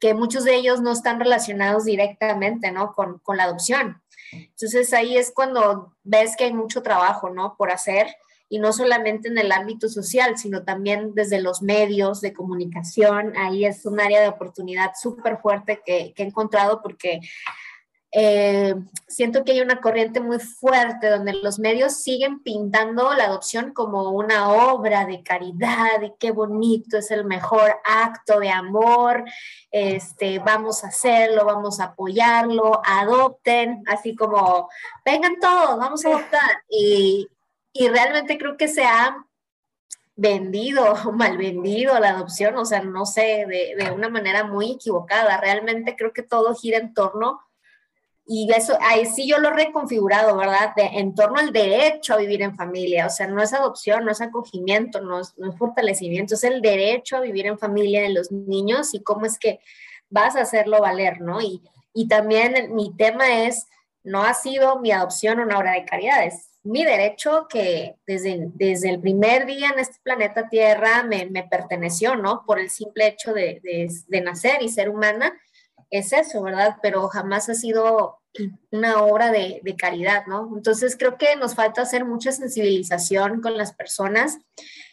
[0.00, 2.92] que muchos de ellos no están relacionados directamente, ¿no?
[2.92, 4.02] Con, con la adopción.
[4.32, 7.54] Entonces ahí es cuando ves que hay mucho trabajo, ¿no?
[7.56, 8.08] Por hacer
[8.48, 13.36] y no solamente en el ámbito social, sino también desde los medios de comunicación.
[13.36, 17.20] Ahí es un área de oportunidad súper fuerte que, que, he encontrado porque
[18.20, 18.74] eh,
[19.06, 24.10] siento que hay una corriente muy fuerte donde los medios siguen pintando la adopción como
[24.10, 29.22] una obra de caridad y qué bonito, es el mejor acto de amor,
[29.70, 34.68] este, vamos a hacerlo, vamos a apoyarlo, adopten, así como,
[35.04, 36.64] vengan todos, vamos a adoptar.
[36.68, 37.28] Y,
[37.72, 39.16] y realmente creo que se ha
[40.16, 44.72] vendido o mal vendido la adopción, o sea, no sé, de, de una manera muy
[44.72, 45.40] equivocada.
[45.40, 47.42] Realmente creo que todo gira en torno
[48.30, 50.72] y eso, ahí sí yo lo he reconfigurado, ¿verdad?
[50.76, 54.20] En torno al derecho a vivir en familia, o sea, no es adopción, no es
[54.20, 58.30] acogimiento, no es, no es fortalecimiento, es el derecho a vivir en familia de los
[58.30, 59.60] niños y cómo es que
[60.10, 61.40] vas a hacerlo valer, ¿no?
[61.40, 61.62] Y,
[61.94, 63.66] y también mi tema es,
[64.04, 68.90] no ha sido mi adopción una obra de caridad, es mi derecho que desde, desde
[68.90, 72.44] el primer día en este planeta Tierra me, me perteneció, ¿no?
[72.46, 75.32] Por el simple hecho de, de, de nacer y ser humana
[75.90, 76.76] es eso, ¿verdad?
[76.82, 78.17] Pero jamás ha sido
[78.70, 80.52] una obra de, caridad, ¿no?
[80.56, 84.38] Entonces creo que nos falta hacer mucha sensibilización con las personas.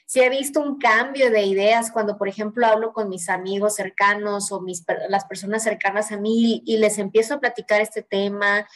[0.05, 4.51] Si he visto un cambio de ideas cuando, por ejemplo, hablo con mis amigos cercanos
[4.51, 8.67] o mis, las personas cercanas a mí y les empiezo a platicar este tema,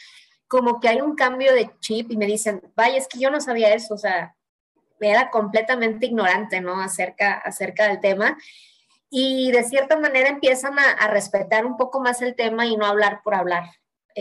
[0.48, 3.40] como que hay un cambio de chip y me dicen, vaya, es que yo no
[3.40, 4.34] sabía eso, o sea,
[4.98, 6.80] era completamente ignorante, ¿no?
[6.80, 8.36] Acerca, acerca del tema
[9.10, 13.22] y de cierta manera empiezan a, respetar un poco más el tema y no hablar
[13.24, 13.64] por hablar.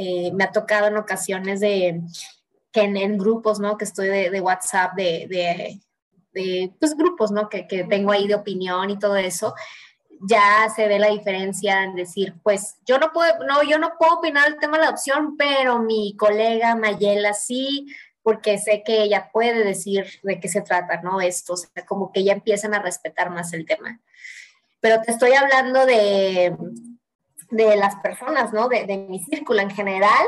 [0.02, 2.02] Eh, me ha tocado en ocasiones de
[2.72, 3.78] que en, grupos, ¿no?
[3.78, 5.82] Que estoy de, WhatsApp, de,
[6.32, 7.50] de, pues grupos, ¿no?
[7.50, 9.56] Que, tengo ahí de opinión y todo eso,
[10.22, 14.20] ya se ve la diferencia en decir, pues yo no puedo, no, yo no puedo
[14.20, 19.30] opinar el tema de la adopción, pero mi colega Mayela sí, porque sé que ella
[19.34, 21.20] puede decir de qué se trata, ¿no?
[21.20, 24.00] Esto, o sea, como que ya empiezan a respetar más el tema
[24.80, 26.56] pero te estoy hablando de,
[27.52, 28.68] de las personas, ¿no?
[28.68, 30.26] De, mi círculo en general.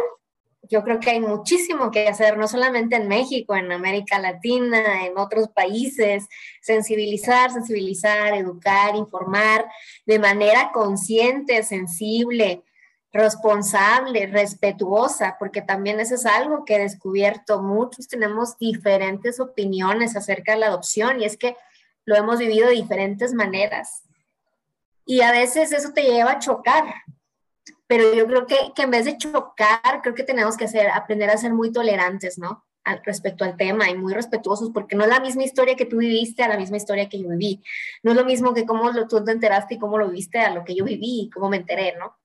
[0.69, 5.17] Yo creo que hay muchísimo que hacer, no solamente en México, en América Latina, en
[5.17, 6.27] otros países,
[6.61, 9.65] sensibilizar, sensibilizar, educar, informar
[10.05, 12.63] de manera consciente, sensible,
[13.11, 17.61] responsable, respetuosa, porque también eso es algo que he descubierto.
[17.61, 21.57] Muchos tenemos diferentes opiniones acerca de la adopción y es que
[22.05, 24.03] lo hemos vivido de diferentes maneras.
[25.05, 26.83] Y a veces eso te lleva a chocar.
[27.87, 31.29] Pero yo creo que, que en vez de chocar, creo que tenemos que hacer, aprender
[31.29, 32.65] a ser muy tolerantes, ¿no?
[32.83, 35.97] Al, respecto al tema y muy respetuosos, porque no es la misma historia que tú
[35.97, 37.61] viviste a la misma historia que yo viví.
[38.01, 40.53] No es lo mismo que cómo lo, tú te enteraste y cómo lo viste a
[40.53, 42.20] lo que yo viví y cómo me enteré, ¿no?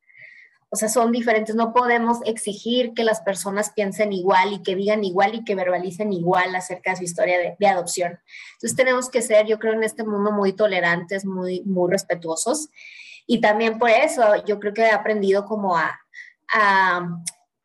[0.68, 1.54] O sea, son diferentes.
[1.54, 6.12] No podemos exigir que las personas piensen igual y que digan igual y que verbalicen
[6.12, 8.18] igual acerca de su historia de, adopción.
[8.54, 12.68] Entonces tenemos que ser, yo creo, en este mundo muy tolerantes, muy, muy respetuosos.
[13.26, 15.98] Y también por eso yo creo que he aprendido como a,
[16.52, 17.08] a,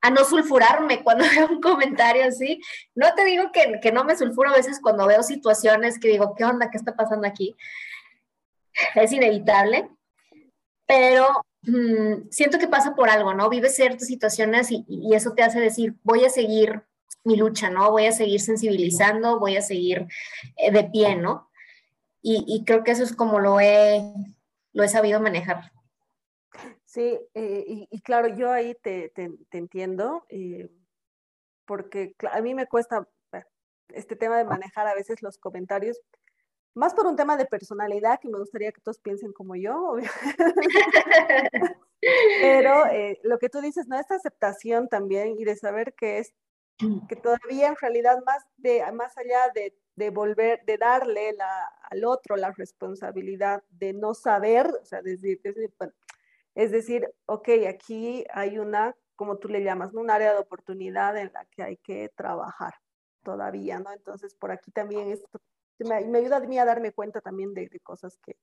[0.02, 2.62] a no sulfurarme cuando veo un comentario así.
[2.94, 6.36] No te digo que, que no me sulfuro a veces cuando veo situaciones que digo,
[6.36, 6.70] ¿qué onda?
[6.70, 7.56] ¿Qué está pasando aquí?
[8.96, 9.90] Es inevitable.
[10.86, 11.28] Pero
[11.64, 13.50] Mm, siento que pasa por algo, ¿no?
[13.50, 16.84] Vives ciertas situaciones y, eso te hace decir, voy a seguir
[17.24, 17.92] mi lucha, ¿no?
[17.92, 20.08] Voy a seguir sensibilizando, voy a seguir
[20.58, 21.50] eh, de pie, ¿no?
[22.24, 24.14] Y, creo que eso es como lo he,
[24.74, 25.72] lo he sabido manejar.
[26.86, 29.12] Sí, eh, y, claro, yo ahí te,
[29.52, 30.70] entiendo, eh,
[31.66, 33.08] porque a mí me cuesta
[33.90, 36.00] este tema de manejar a veces los comentarios,
[36.74, 39.96] más por un tema de personalidad, que me gustaría que todos piensen como yo,
[42.42, 44.00] Pero eh, lo que tú dices, ¿no?
[44.00, 46.34] Esta aceptación también y de saber que es
[47.08, 52.06] que todavía en realidad más, de, más allá de, de volver, de darle la, al
[52.06, 55.40] otro la responsabilidad de no saber, o sea, decir,
[56.56, 60.02] es decir, ok, aquí hay una, como tú le llamas, ¿no?
[60.02, 62.74] un área de oportunidad en la que hay que trabajar
[63.24, 63.92] todavía, ¿no?
[63.92, 65.40] Entonces, por aquí también esto
[65.84, 68.38] me, me ayuda a mí a darme cuenta también de, de cosas que,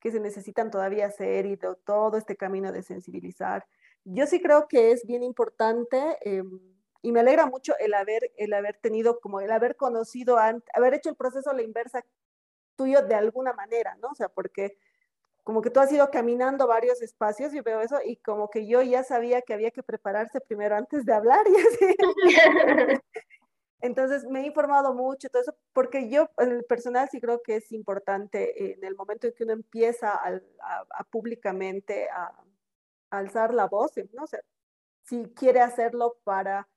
[0.00, 3.66] que se necesitan todavía hacer y de todo este camino de sensibilizar.
[4.04, 6.42] Yo sí creo que es bien importante eh,
[7.02, 11.10] y me alegra mucho el haber, el haber tenido, como el haber conocido, haber hecho
[11.10, 12.04] el proceso la inversa
[12.76, 14.08] tuyo de alguna manera, ¿no?
[14.08, 14.78] O sea, porque
[15.44, 18.82] como que tú has ido caminando varios espacios, yo veo eso, y como que yo
[18.82, 21.96] ya sabía que había que prepararse primero antes de hablar y así.
[23.80, 27.56] Entonces me he informado mucho, todo eso, porque yo en el personal sí creo que
[27.56, 32.32] es importante en el momento en que uno empieza a, públicamente a,
[33.10, 34.24] alzar la voz, ¿no?
[34.24, 34.40] O sea,
[35.02, 36.68] si quiere hacerlo para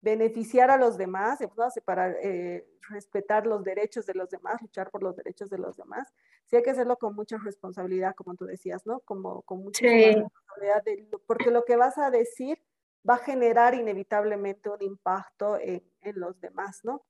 [0.00, 1.68] beneficiar a los demás, ¿no?
[1.84, 6.08] para eh, respetar los derechos de los demás, luchar por los derechos de los demás,
[6.46, 9.00] sí hay que hacerlo con mucha responsabilidad, como tú decías, ¿no?
[9.00, 12.58] Como con mucha responsabilidad, de, porque lo que vas a decir
[13.08, 17.04] va a generar inevitablemente un impacto en, en los demás, ¿no?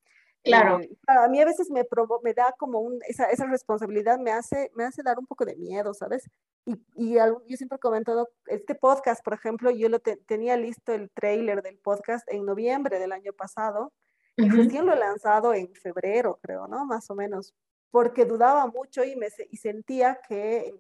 [0.44, 0.80] Claro.
[0.80, 4.32] Eh, a mí a veces me, provo me da como un, esa, esa, responsabilidad me
[4.32, 6.28] hace, me hace dar un poco de miedo, ¿sabes?
[6.64, 10.56] Y, y algo, yo siempre he comentado, este podcast, por ejemplo, yo lo te, tenía
[10.56, 14.46] listo el trailer del podcast en noviembre del año pasado uh -huh.
[14.46, 16.84] y recién lo he lanzado en febrero, creo, ¿no?
[16.86, 17.54] Más o menos,
[17.90, 20.74] porque dudaba mucho y, me, y sentía que,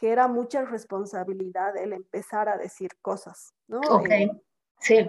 [0.00, 3.80] que era mucha responsabilidad el empezar a decir cosas, ¿no?
[3.80, 4.30] Ok, eh,
[4.80, 5.06] sí.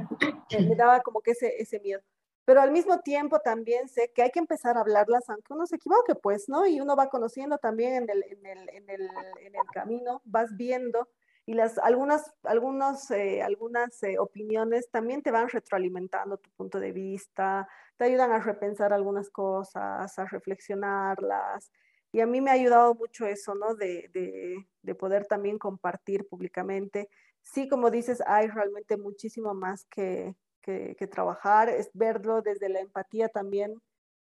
[0.60, 2.02] Me daba como que ese, ese miedo
[2.46, 5.76] pero al mismo tiempo también sé que hay que empezar a hablarlas aunque uno se
[5.76, 6.66] equivoque, pues, ¿no?
[6.66, 10.56] Y uno va conociendo también en el, en el, en el, en el camino, vas
[10.58, 11.08] viendo
[11.46, 16.92] y las, algunas, algunos, eh, algunas eh, opiniones también te van retroalimentando tu punto de
[16.92, 21.72] vista, te ayudan a repensar algunas cosas, a reflexionarlas.
[22.12, 23.76] Y a mí me ha ayudado mucho eso, ¿no?
[23.76, 27.10] De, de, de poder también compartir públicamente.
[27.42, 32.82] Sí, como dices, hay realmente muchísimo más que, que, que, trabajar, es verlo desde la
[32.82, 33.82] empatía también,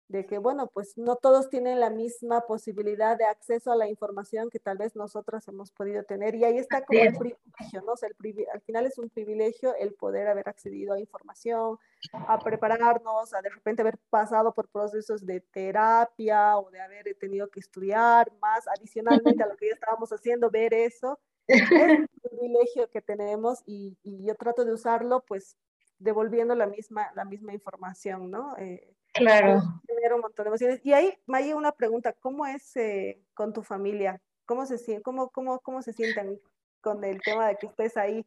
[0.10, 4.50] de que, bueno, pues no todos tienen la misma posibilidad de acceso a la información
[4.50, 6.36] que tal vez nosotros hemos podido tener.
[6.36, 7.94] Y ahí está como el privilegio, ¿no?
[7.94, 11.78] O sea, el privilegio, al final es un privilegio el poder haber accedido a información,
[12.14, 17.50] a prepararnos, a de repente haber pasado por procesos de terapia o de haber tenido
[17.50, 21.20] que estudiar más adicionalmente a lo que ya estábamos haciendo, ver eso.
[21.48, 25.58] Es un privilegio que tenemos y, y yo trato de usarlo pues
[26.00, 28.56] devolviendo la misma, la misma información, ¿no?
[28.58, 29.62] Eh, claro.
[29.86, 30.80] Tener un montón de emociones.
[30.84, 34.22] Y ahí, Maya, una pregunta, ¿cómo es eh, con tu familia?
[34.46, 36.40] ¿Cómo se, cómo, cómo, ¿Cómo se sienten
[36.82, 38.26] con el tema de que estés ahí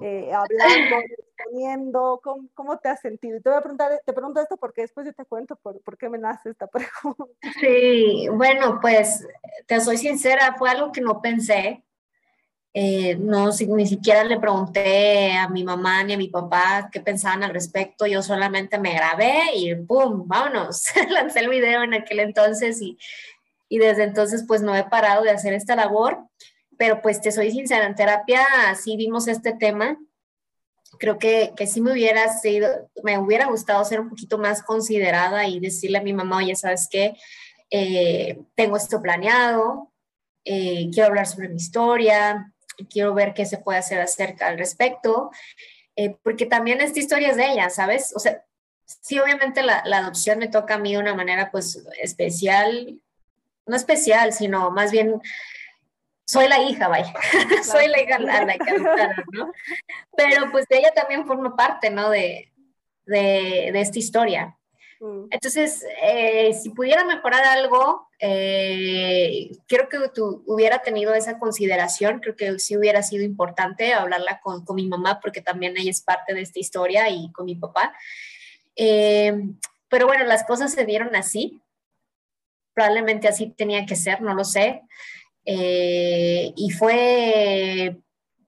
[0.00, 2.20] eh, hablando, exponiendo?
[2.22, 3.36] ¿Cómo, ¿Cómo, te has sentido?
[3.36, 5.98] Y te voy a preguntar, te pregunto esto porque después yo te cuento por, por
[5.98, 6.66] qué me nace esta
[7.02, 7.52] pregunta.
[7.60, 9.26] Sí, bueno, pues
[9.66, 11.84] te soy sincera, fue algo que no pensé
[12.74, 17.42] eh, no, ni siquiera le pregunté a mi mamá ni a mi papá qué pensaban
[17.42, 20.28] al respecto, yo solamente me grabé y ¡pum!
[20.28, 22.98] Vámonos, lancé el video en aquel entonces y,
[23.68, 26.18] y desde entonces pues no he parado de hacer esta labor,
[26.76, 28.46] pero pues te soy sincera, en terapia
[28.80, 29.98] sí vimos este tema,
[30.98, 32.68] creo que, que sí me hubiera sido,
[33.02, 36.88] me hubiera gustado ser un poquito más considerada y decirle a mi mamá, oye, ¿sabes
[36.90, 37.14] qué?
[37.70, 39.92] Eh, tengo esto planeado,
[40.44, 42.52] eh, quiero hablar sobre mi historia,
[42.90, 45.30] quiero ver qué se puede hacer acerca al respecto,
[45.96, 48.12] eh, porque también esta historia es de ella, ¿sabes?
[48.14, 48.44] O sea,
[48.84, 53.00] sí, obviamente la, adopción me toca a mí de una manera pues especial,
[53.66, 55.20] no especial, sino más bien
[56.26, 57.12] soy la hija, vaya,
[57.64, 58.78] soy la hija a la, que
[59.32, 59.50] ¿no?
[60.16, 62.10] Pero pues ella también forma parte, ¿no?
[62.10, 62.52] De,
[63.06, 64.57] de, de esta historia.
[65.30, 72.34] Entonces, eh, si pudiera mejorar algo, eh, creo que tú hubiera tenido esa consideración, creo
[72.34, 76.34] que sí hubiera sido importante hablarla con, con, mi mamá, porque también ella es parte
[76.34, 77.94] de esta historia y con mi papá.
[78.74, 79.34] Eh,
[79.88, 81.62] pero bueno, las cosas se dieron así,
[82.74, 84.82] probablemente así tenía que ser, no lo sé.
[85.44, 87.98] Eh, y fue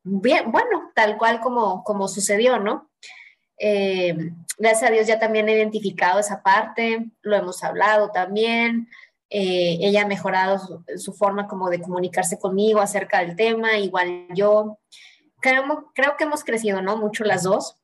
[0.03, 2.90] bien, bueno, tal cual como, como sucedió, ¿no?
[3.62, 4.16] Eh,
[4.56, 8.88] gracias a Dios ya también he identificado esa parte, lo hemos hablado también.
[9.28, 14.78] Eh, ella ha mejorado su, forma como de comunicarse conmigo acerca del tema, igual yo.
[15.40, 16.96] Creo, creo que hemos crecido, ¿no?
[16.96, 17.76] Mucho las dos.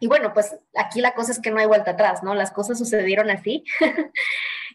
[0.00, 2.34] Y bueno, pues aquí la cosa es que no hay vuelta atrás, ¿no?
[2.34, 3.64] Las cosas sucedieron así.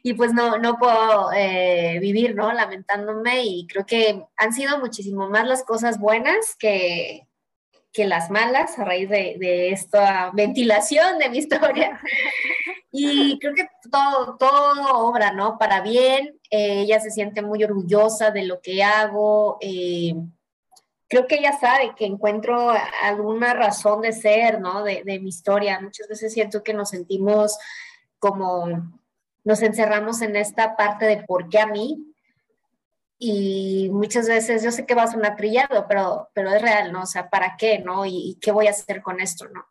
[0.04, 2.54] y pues no, no puedo eh, vivir, ¿no?
[2.54, 7.27] Lamentándome y creo que han sido muchísimo más las cosas buenas que,
[7.98, 12.00] que las malas a raíz de, esta ventilación de mi historia.
[12.92, 15.58] Y creo que todo, todo obra, ¿no?
[15.58, 19.58] Para bien, eh, ella se siente muy orgullosa de lo que hago.
[19.62, 20.14] Eh,
[21.08, 22.72] creo que ella sabe que encuentro
[23.02, 24.84] alguna razón de ser, ¿no?
[24.84, 25.80] De, de mi historia.
[25.80, 27.58] Muchas veces siento que nos sentimos
[28.20, 28.68] como,
[29.44, 32.07] nos encerramos en esta parte de por qué a mí,
[33.20, 37.04] y muchas veces yo sé que va a sonar trillado, pero, pero es real, ¿no?
[37.04, 38.06] O sea, ¿para qué, no?
[38.06, 39.66] ¿Y, qué voy a hacer con esto, no?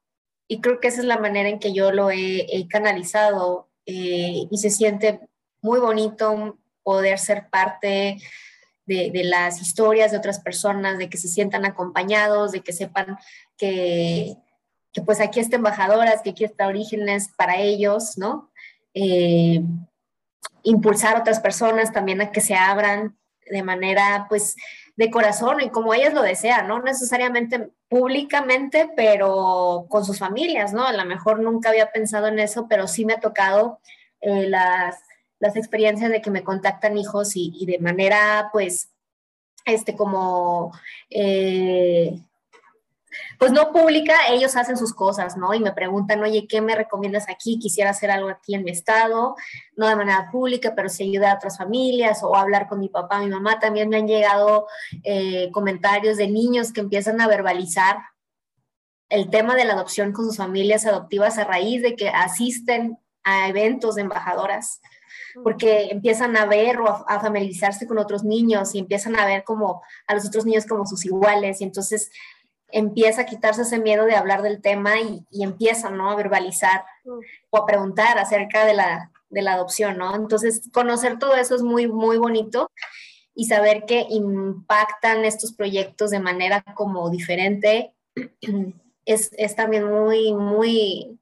[0.49, 4.59] Y creo que esa es la manera en que yo lo he, canalizado eh, y
[4.59, 5.21] se siente
[5.61, 8.19] muy bonito poder ser parte
[8.85, 13.19] de, de, las historias de otras personas, de que se sientan acompañados, de que sepan
[13.57, 14.37] que,
[14.93, 18.51] que pues aquí está Embajadoras, que aquí está Orígenes para ellos, ¿no?
[18.95, 19.63] Eh,
[20.63, 23.17] impulsar a otras personas también a que se abran
[23.51, 24.57] de manera, pues,
[24.97, 30.87] de corazón y como ellas lo desean, no necesariamente públicamente, pero con sus familias, ¿no?
[30.87, 33.79] A lo mejor nunca había pensado en eso, pero sí me ha tocado
[34.21, 34.97] eh, las,
[35.39, 38.91] las, experiencias de que me contactan hijos y, de manera, pues,
[39.67, 40.73] este, como
[41.11, 42.19] eh,
[43.39, 45.55] pues no pública, ellos hacen sus cosas, ¿no?
[45.55, 47.59] Y me preguntan, oye, ¿qué me recomiendas aquí?
[47.59, 49.37] Quisiera hacer algo aquí en mi estado,
[49.77, 53.21] no de manera pública, pero si ayuda a otras familias o hablar con mi papá,
[53.21, 53.59] mi mamá.
[53.59, 54.67] También me han llegado
[55.05, 57.99] eh, comentarios de niños que empiezan a verbalizar
[59.09, 63.49] el tema de la adopción con sus familias adoptivas a raíz de que asisten a
[63.49, 64.81] eventos de embajadoras
[65.43, 69.83] porque empiezan a ver o a, familiarizarse con otros niños y empiezan a ver como
[70.07, 72.11] a los otros niños como sus iguales y entonces
[72.71, 76.11] empieza a quitarse ese miedo de hablar del tema y, y empieza, ¿no?
[76.11, 77.19] A verbalizar mm.
[77.51, 80.15] o a preguntar acerca de la, de la adopción, ¿no?
[80.15, 82.71] Entonces, conocer todo eso es muy, muy bonito
[83.35, 87.95] y saber que impactan estos proyectos de manera como diferente
[89.05, 91.19] es, es también muy, muy,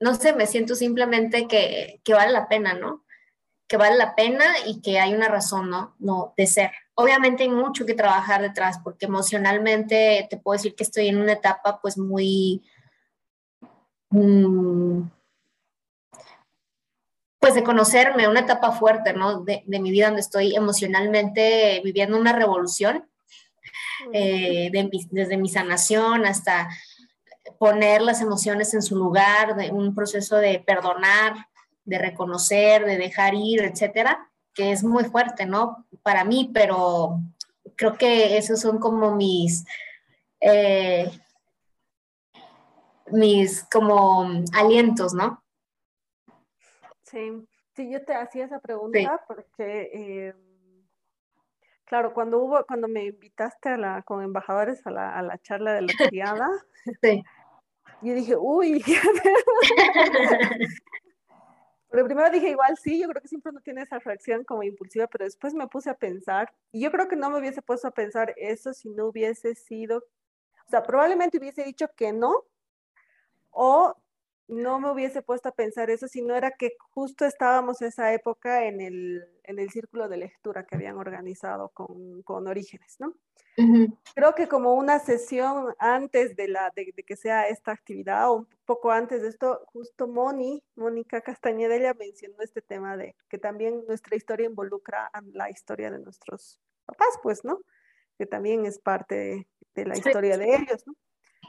[0.00, 3.04] no sé, me siento simplemente que, que vale la pena, ¿no?
[3.68, 5.94] Que vale la pena y que hay una razón, ¿no?
[5.98, 10.82] No, de ser obviamente hay mucho que trabajar detrás, porque emocionalmente te puedo decir que
[10.82, 12.62] estoy en una etapa pues muy...
[14.10, 15.02] Mm,
[17.38, 19.42] pues de conocerme, una etapa fuerte, ¿no?
[19.42, 23.08] De, mi vida donde estoy emocionalmente viviendo una revolución,
[24.12, 24.70] eh,
[25.10, 26.68] desde mi sanación hasta
[27.58, 31.34] poner las emociones en su lugar, de un proceso de perdonar,
[31.86, 35.86] de reconocer, de dejar ir, etcétera que es muy fuerte, ¿no?
[36.02, 37.20] Para mí, pero
[37.76, 39.66] creo que esos son como mis,
[40.40, 41.10] eh,
[43.08, 45.44] mis como alientos, ¿no?
[47.02, 50.34] Sí, sí, yo te hacía esa pregunta porque, eh,
[51.84, 55.74] claro, cuando hubo, cuando me invitaste a la, con embajadores a la, a la charla
[55.74, 56.48] de la criada,
[57.02, 57.22] sí.
[58.00, 58.82] yo dije, uy,
[61.96, 65.06] Pero primero dije, igual sí, yo creo que siempre uno tiene esa reacción como impulsiva,
[65.06, 67.90] pero después me puse a pensar, y yo creo que no me hubiese puesto a
[67.90, 70.04] pensar eso si no hubiese sido,
[70.66, 72.44] o sea, probablemente hubiese dicho que no,
[73.50, 73.96] o
[74.48, 78.64] no me hubiese puesto a pensar eso si no era que justo estábamos esa época
[78.66, 83.14] en el, en el círculo de lectura que habían organizado con, con Orígenes, ¿no?
[84.14, 88.48] Creo que como una sesión antes de, la, de, que sea esta actividad, o un
[88.66, 93.82] poco antes de esto, justo Moni, Mónica Castañeda, ella mencionó este tema de que también
[93.88, 97.60] nuestra historia involucra a la historia de nuestros papás, pues, ¿no?
[98.18, 100.94] Que también es parte de, la historia de ellos, ¿no?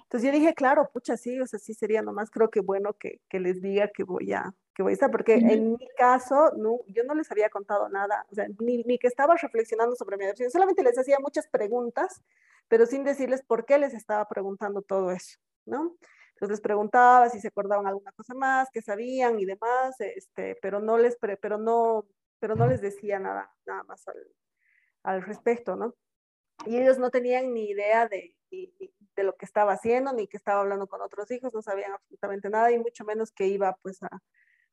[0.07, 3.19] Entonces yo dije, claro, pucha, sí, o sea, sí sería nomás, creo que bueno que,
[3.27, 6.79] que les diga que voy a, que voy a estar, porque en mi caso, no,
[6.87, 10.23] yo no les había contado nada, o sea, ni, ni, que estaba reflexionando sobre mi
[10.23, 12.23] adopción, solamente les hacía muchas preguntas,
[12.69, 15.97] pero sin decirles por qué les estaba preguntando todo eso, ¿no?
[16.35, 20.79] Entonces les preguntaba si se acordaban alguna cosa más, qué sabían y demás, este, pero
[20.79, 22.07] no les, pero no,
[22.39, 24.25] pero no les decía nada, nada más al,
[25.03, 25.95] al respecto, ¿no?
[26.65, 30.61] Y ellos no tenían ni idea de, de lo que estaba haciendo, ni que estaba
[30.61, 34.09] hablando con otros hijos, no sabían absolutamente nada y mucho menos que iba pues a,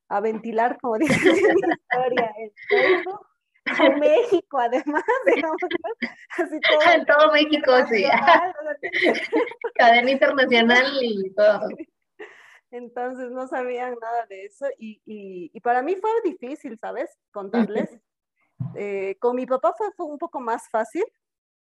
[0.09, 3.27] a ventilar, como dice la historia, en Facebook,
[3.65, 3.65] en
[3.99, 5.57] México además, digamos,
[6.37, 6.93] así todo.
[6.93, 8.05] En todo México, sí.
[9.75, 11.67] Cadena internacional y todo.
[12.71, 17.09] Entonces no sabían nada de eso y, y, y para mí fue difícil, ¿sabes?
[17.31, 17.89] Contarles.
[18.75, 21.05] Eh, con mi papá fue, fue, un poco más fácil,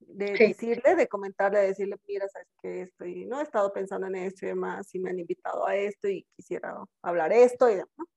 [0.09, 4.17] de decirle, de comentarle, de decirle, mira, sabes que estoy, no he estado pensando en
[4.17, 8.09] esto y demás, y me han invitado a esto y quisiera hablar esto y demás.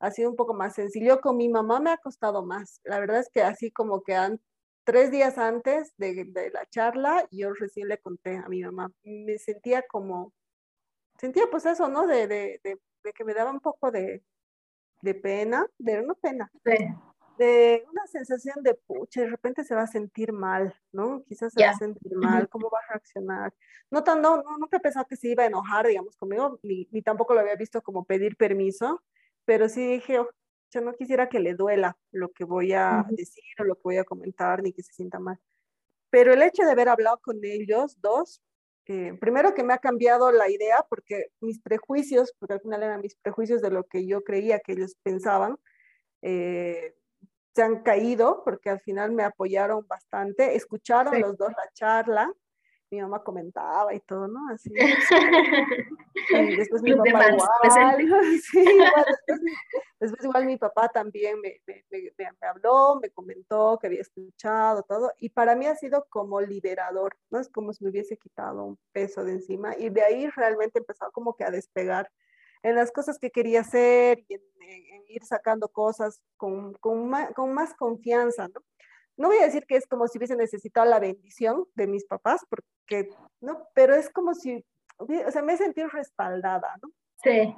[0.00, 1.20] Ha sido un poco más sencillo.
[1.20, 2.80] Con mi mamá me ha costado más.
[2.84, 4.16] La verdad es que así como que
[4.84, 9.38] tres días antes de, de, la charla, yo recién le conté a mi mamá, me
[9.38, 10.32] sentía como,
[11.18, 12.06] sentía pues eso, ¿no?
[12.06, 14.22] De, de, de que me daba un poco de,
[15.22, 16.50] pena, de no pena,
[17.38, 21.22] de una sensación de, pucha, de repente se va a sentir mal, ¿no?
[21.24, 23.54] Quizás se va a sentir mal, ¿cómo va a reaccionar?
[23.90, 26.88] No, tan, no, no, nunca he pensado que se iba a enojar, digamos, conmigo, ni,
[26.90, 29.02] ni tampoco lo había visto como pedir permiso,
[29.44, 30.28] pero sí dije, oh,
[30.70, 33.96] yo no quisiera que le duela lo que voy a decir o lo que voy
[33.96, 35.38] a comentar, ni que se sienta mal.
[36.10, 38.42] Pero el hecho de haber hablado con ellos, dos,
[38.86, 43.00] eh, primero que me ha cambiado la idea, porque mis prejuicios, porque al final eran
[43.00, 45.58] mis prejuicios de lo que yo creía que ellos pensaban,
[46.22, 46.94] eh,
[47.58, 52.32] se han caído porque al final me apoyaron bastante, escucharon los dos la charla,
[52.88, 54.48] mi mamá comentaba y todo, ¿no?
[54.48, 54.70] Así.
[56.30, 57.98] Y después mi papá igual,
[58.42, 59.04] sí, igual
[60.00, 65.12] después, igual mi papá también me, me, me, habló, me comentó que había escuchado todo,
[65.18, 67.40] y para mí ha sido como liberador, ¿no?
[67.40, 71.10] Es como si me hubiese quitado un peso de encima, y de ahí realmente empezó
[71.12, 72.08] como que a despegar
[72.62, 74.42] en las cosas que quería hacer y en,
[75.08, 78.62] ir sacando cosas con, con, más, con más confianza, ¿no?
[79.16, 82.46] No voy a decir que es como si hubiese necesitado la bendición de mis papás,
[82.48, 83.66] porque, ¿no?
[83.74, 84.64] Pero es como si,
[84.98, 86.90] o sea, me he sentido respaldada, ¿no?
[87.24, 87.54] Sí.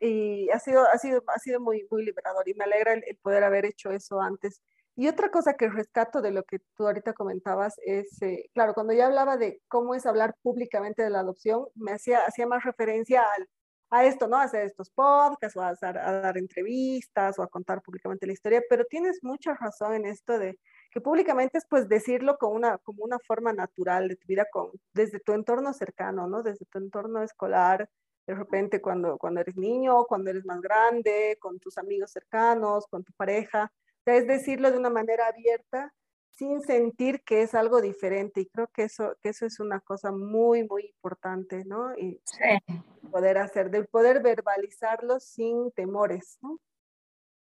[0.00, 3.44] Y ha sido, ha sido, ha sido muy, muy liberador y me alegra el, poder
[3.44, 4.62] haber hecho eso antes.
[4.94, 8.94] Y otra cosa que rescato de lo que tú ahorita comentabas es, eh, claro, cuando
[8.94, 13.22] yo hablaba de cómo es hablar públicamente de la adopción, me hacía, hacía más referencia
[13.36, 13.46] al
[13.90, 14.36] a esto, ¿no?
[14.36, 18.84] A hacer estos podcasts o a, dar entrevistas o a contar públicamente la historia, pero
[18.84, 20.58] tienes mucha razón en esto de
[20.90, 24.70] que públicamente es pues decirlo con una, como una forma natural de tu vida, con,
[24.92, 26.42] desde tu entorno cercano, ¿no?
[26.42, 27.88] Desde tu entorno escolar,
[28.26, 33.04] de repente cuando, cuando eres niño, cuando eres más grande, con tus amigos cercanos, con
[33.04, 33.72] tu pareja,
[34.04, 35.92] es decirlo de una manera abierta
[36.36, 38.42] sin sentir que es algo diferente.
[38.42, 41.96] Y creo que eso, que eso es una cosa muy, muy importante, ¿no?
[41.96, 42.20] Y
[43.10, 46.58] poder hacer, de poder verbalizarlo sin temores, ¿no?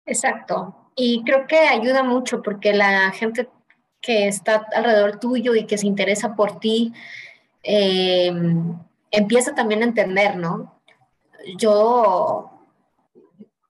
[0.06, 0.92] Exacto.
[0.96, 3.48] Y creo que ayuda mucho porque la gente
[4.02, 6.94] que está alrededor tuyo y que se interesa por ti,
[7.62, 8.32] eh,
[9.12, 10.82] empieza también a entender, ¿no?
[11.58, 12.52] Yo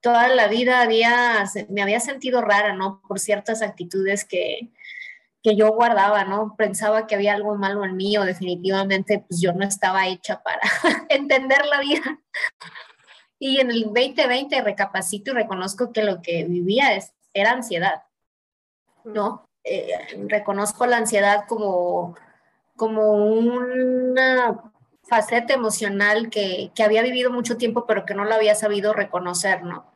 [0.01, 3.01] toda la vida había, me había sentido rara, ¿no?
[3.05, 4.69] Por ciertas actitudes que,
[5.41, 6.55] que yo guardaba, ¿no?
[6.57, 10.61] Pensaba que había algo malo en mí o definitivamente pues yo no estaba hecha para
[11.09, 12.19] entender la vida.
[13.39, 18.03] Y en el 2020 recapacito y reconozco que lo que vivía es, era ansiedad,
[19.05, 19.49] ¿no?
[19.63, 19.91] Eh,
[20.27, 22.15] reconozco la ansiedad como,
[22.75, 24.61] como una
[25.03, 29.63] faceta emocional que, que había vivido mucho tiempo pero que no la había sabido reconocer,
[29.63, 29.89] ¿no?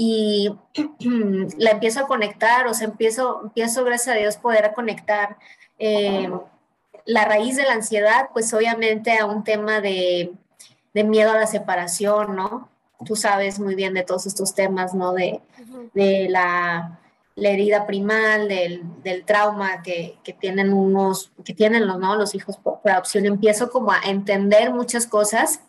[0.00, 0.54] Y
[1.58, 5.36] la empiezo a conectar, o sea, empiezo, empiezo gracias a Dios poder conectar
[5.76, 6.30] eh,
[7.04, 10.30] la raíz de la ansiedad, pues obviamente a un tema de,
[10.94, 12.68] de, miedo a la separación, ¿no?
[13.04, 15.12] Tú sabes muy bien de todos estos temas, ¿no?
[15.14, 15.40] De,
[15.94, 17.00] de la,
[17.34, 22.14] la, herida primal, del, del trauma que, que, tienen unos, que tienen los, ¿no?
[22.14, 23.26] los hijos por adopción.
[23.26, 25.60] Empiezo como a entender muchas cosas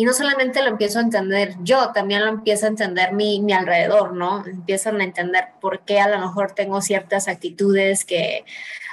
[0.00, 3.52] y no solamente lo empiezo a entender yo, también lo empiezo a entender mi, mi
[3.52, 4.42] alrededor, ¿no?
[4.46, 8.46] Empiezan a entender por qué a lo mejor tengo ciertas actitudes que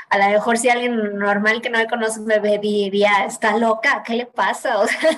[0.10, 4.16] a lo mejor si alguien normal que no me conoce me diría, está loca, ¿qué
[4.16, 4.80] le pasa?
[4.82, 5.18] O sea,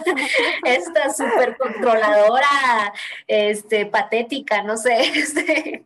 [0.64, 2.94] está súper controladora,
[3.26, 4.96] este, patética, no sé.
[5.16, 5.86] Este,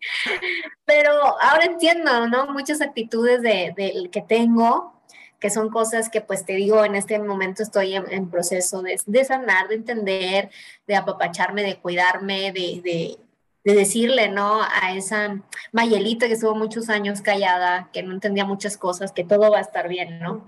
[0.83, 2.47] pero ahora entiendo, ¿no?
[2.47, 5.01] Muchas actitudes de, de, que tengo
[5.43, 9.25] que son cosas que pues te digo, en este momento estoy en, proceso de, de,
[9.25, 10.49] sanar, de entender,
[10.87, 13.17] de apapacharme, de cuidarme, de, de,
[13.65, 14.61] de, decirle, ¿no?
[14.61, 15.41] A esa
[15.73, 19.61] Mayelita que estuvo muchos años callada, que no entendía muchas cosas, que todo va a
[19.67, 20.45] estar bien, ¿no?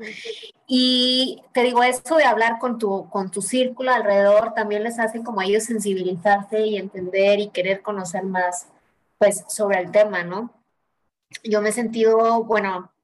[0.66, 5.22] Y te digo, esto de hablar con tu, con tu círculo alrededor también les hace
[5.24, 8.70] como a ellos sensibilizarse y entender y querer conocer más,
[9.18, 10.54] pues, sobre el tema, ¿no?
[11.44, 12.95] Yo me he sentido, bueno,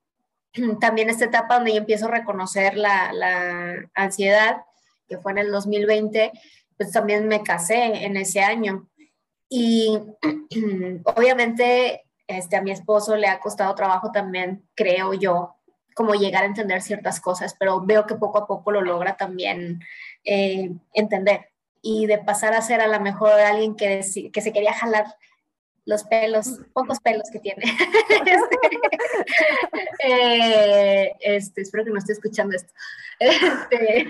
[0.80, 4.64] también esta etapa donde yo empiezo a reconocer la, ansiedad,
[5.08, 6.32] que fue en el 2020,
[6.78, 8.88] pues también me casé en ese año.
[9.50, 10.00] Y
[11.16, 15.56] obviamente este, a mi esposo le ha costado trabajo también, creo yo,
[15.94, 19.82] como llegar a entender ciertas cosas, pero veo que poco a poco lo logra también
[20.24, 21.50] eh, entender.
[21.82, 25.06] Y de pasar a ser a lo mejor alguien que, que se quería jalar
[25.86, 27.64] los pelos, pocos pelos que tiene.
[30.02, 32.72] Este, eh, este, espero que no esté escuchando esto.
[33.20, 34.06] Este,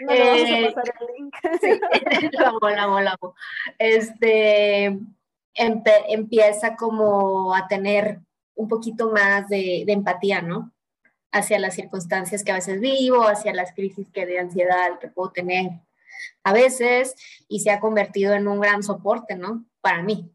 [0.00, 1.34] no vamos a eh, pasar el link.
[1.60, 3.34] sí, lo amo, lo amo, lo amo.
[3.78, 4.98] Este,
[5.54, 8.20] empieza como a tener
[8.54, 10.72] un poquito más de, de empatía, ¿no?
[11.32, 15.32] Hacia las circunstancias que a veces vivo, hacia las crisis que de ansiedad que puedo
[15.32, 15.70] tener
[16.44, 17.16] a veces,
[17.48, 19.64] y se ha convertido en un gran soporte, ¿no?
[19.80, 20.30] Para mí.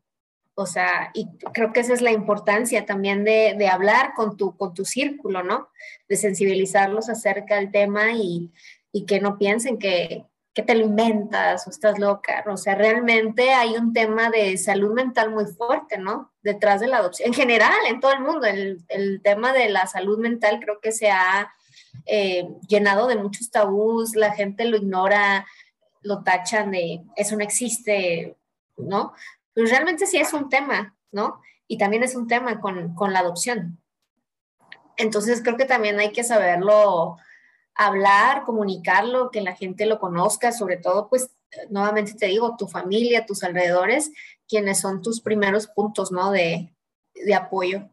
[0.59, 4.73] O sea, y creo que esa es la importancia también de, hablar con tu, con
[4.73, 5.69] tu círculo, ¿no?
[6.09, 8.51] De sensibilizarlos acerca del tema y,
[8.91, 12.43] y que no piensen que, que te lo inventas o estás loca.
[12.47, 16.33] O sea, realmente hay un tema de salud mental muy fuerte, ¿no?
[16.41, 17.27] Detrás de la adopción.
[17.27, 20.91] En general, en todo el mundo, el, el tema de la salud mental creo que
[20.91, 21.53] se ha
[22.05, 25.47] eh, llenado de muchos tabús, la gente lo ignora,
[26.01, 28.35] lo tachan de eso no existe,
[28.75, 29.13] ¿no?
[29.59, 31.41] Pero realmente sí es un tema, ¿no?
[31.67, 33.77] Y también es un tema con, con la adopción.
[34.95, 37.17] Entonces creo que también hay que saberlo
[37.75, 41.35] hablar, comunicarlo, que la gente lo conozca, sobre todo, pues,
[41.69, 44.13] nuevamente te digo, tu familia, tus alrededores,
[44.47, 46.31] quienes son tus primeros puntos, ¿no?
[46.31, 46.73] De,
[47.13, 47.89] de apoyo.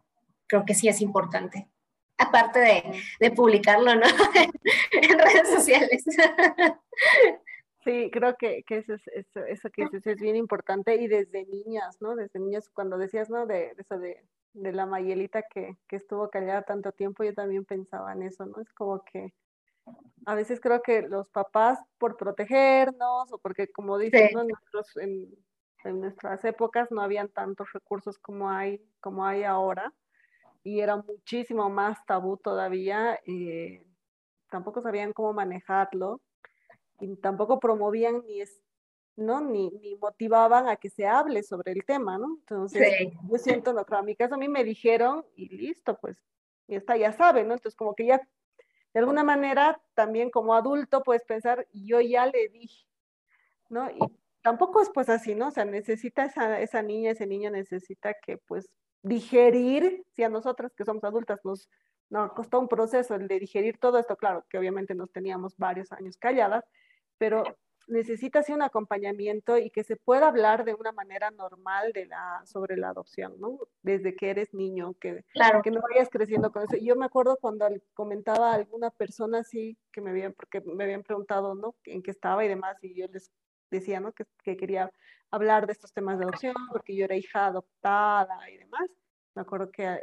[0.46, 1.68] Creo que sí es importante.
[2.16, 4.06] Aparte de, de publicarlo, ¿no?
[4.92, 6.04] en redes sociales.
[7.86, 11.46] Sí, creo que, que eso, es, eso, eso, que dices es bien importante y desde
[11.46, 12.16] niñas, ¿no?
[12.16, 13.46] Desde niñas, cuando decías, ¿no?
[13.46, 14.24] De, eso de,
[14.54, 18.60] de la Mayelita que, que, estuvo callada tanto tiempo, yo también pensaba en eso, ¿no?
[18.60, 19.32] Es como que
[20.24, 24.34] a veces creo que los papás por protegernos o porque como dicen, sí.
[24.34, 24.42] ¿no?
[24.42, 25.32] Nosotros en,
[25.84, 29.92] en, nuestras épocas no habían tantos recursos como hay, como hay ahora
[30.64, 33.86] y era muchísimo más tabú todavía, eh,
[34.50, 36.20] tampoco sabían cómo manejarlo
[37.00, 38.60] y tampoco promovían ni es,
[39.16, 39.40] ¿no?
[39.40, 42.36] Ni, ni, motivaban a que se hable sobre el tema, ¿no?
[42.40, 43.12] Entonces, sí.
[43.30, 46.16] yo siento, no, claro, en mi caso a mí me dijeron y listo, pues,
[46.68, 47.54] y está, ya saben, ¿no?
[47.54, 48.20] Entonces, como que ya
[48.96, 52.86] de alguna manera también como adulto puedes pensar, yo ya le dije,
[53.68, 53.90] ¿no?
[53.90, 53.98] Y
[54.42, 55.48] tampoco es pues así, ¿no?
[55.48, 58.70] O sea, necesita esa, esa niña, ese niño necesita que pues
[59.02, 61.68] digerir, si a nosotras que somos adultas nos,
[62.08, 65.92] nos costó un proceso el de digerir todo esto, claro, que obviamente nos teníamos varios
[65.92, 66.64] años calladas,
[67.18, 67.44] pero
[67.88, 72.76] necesita un acompañamiento y que se pueda hablar de una manera normal de la, sobre
[72.76, 73.58] la adopción, ¿no?
[73.82, 75.62] Desde que eres niño, que, claro.
[75.62, 76.76] que no vayas creciendo con eso.
[76.76, 81.02] Yo me acuerdo cuando comentaba a alguna persona así, que me habían, porque me habían
[81.02, 81.76] preguntado, ¿no?
[81.84, 83.30] En qué estaba y demás, y yo les
[83.70, 84.12] decía, ¿no?
[84.12, 84.90] Que, que quería
[85.30, 88.90] hablar de estos temas de adopción, porque yo era hija adoptada y demás.
[89.34, 90.02] Me acuerdo que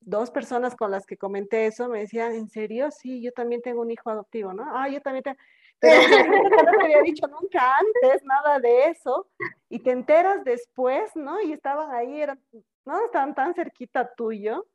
[0.00, 2.90] dos personas con las que comenté eso me decían, ¿en serio?
[2.90, 4.64] Sí, yo también tengo un hijo adoptivo, ¿no?
[4.74, 5.38] Ah, yo también tengo
[5.80, 6.00] pero
[6.64, 9.28] no te había dicho nunca antes nada de eso,
[9.68, 11.40] y te enteras después, ¿no?
[11.40, 12.40] Y estaban ahí, eran,
[12.84, 14.66] no estaban tan cerquita tuyo,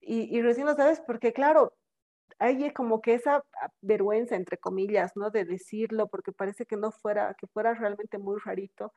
[0.00, 1.74] y, y recién lo sabes porque, claro,
[2.38, 3.44] hay como que esa
[3.80, 5.30] vergüenza, entre comillas, ¿no?
[5.30, 8.92] De decirlo, porque parece que no fuera, que fuera realmente muy rarito.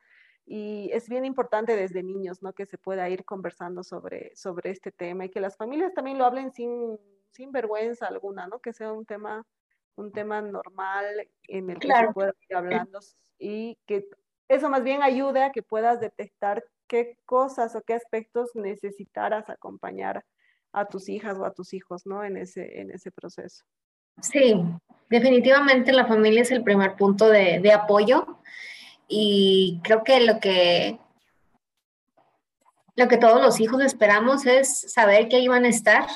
[0.46, 2.52] Y es bien importante desde niños, ¿no?
[2.52, 6.24] Que se pueda ir conversando sobre, sobre este tema y que las familias también lo
[6.24, 6.98] hablen sin,
[7.30, 8.58] sin vergüenza alguna, ¿no?
[8.60, 9.46] Que sea un tema
[10.00, 11.04] un tema normal
[11.48, 12.08] en el que claro.
[12.08, 12.98] se pueda ir hablando
[13.38, 14.06] y que
[14.48, 20.24] eso más bien ayude a que puedas detectar qué cosas o qué aspectos necesitaras acompañar
[20.72, 22.24] a tus hijas o a tus hijos, ¿no?
[22.24, 23.64] En ese, en ese proceso.
[24.20, 24.54] Sí,
[25.08, 28.40] definitivamente la familia es el primer punto de, de apoyo
[29.08, 30.98] y creo que lo que
[32.96, 36.06] lo que todos los hijos esperamos es saber que ahí van a estar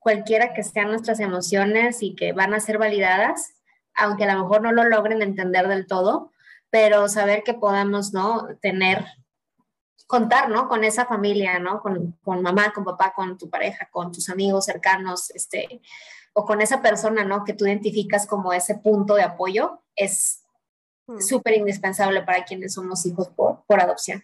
[0.00, 3.54] cualquiera que sean nuestras emociones y que van a ser validadas,
[3.94, 6.32] aunque a lo mejor no lo logren entender del todo,
[6.70, 8.48] pero saber que podemos, ¿no?
[8.62, 9.04] Tener,
[10.06, 10.68] contar, ¿no?
[10.68, 11.82] Con esa familia, ¿no?
[11.82, 15.82] Con, con mamá, con papá, con tu pareja, con tus amigos cercanos, este,
[16.32, 17.44] o con esa persona, ¿no?
[17.44, 20.44] Que tú identificas como ese punto de apoyo, es
[21.08, 21.20] mm.
[21.20, 24.22] súper indispensable para quienes somos hijos por, por adopción.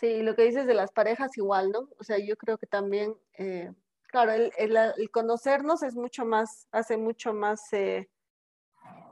[0.00, 1.88] Sí, lo que dices de las parejas igual, ¿no?
[1.98, 3.72] O sea, yo creo que también eh,
[4.14, 8.08] claro, el, el, el, conocernos es mucho más, hace mucho más eh,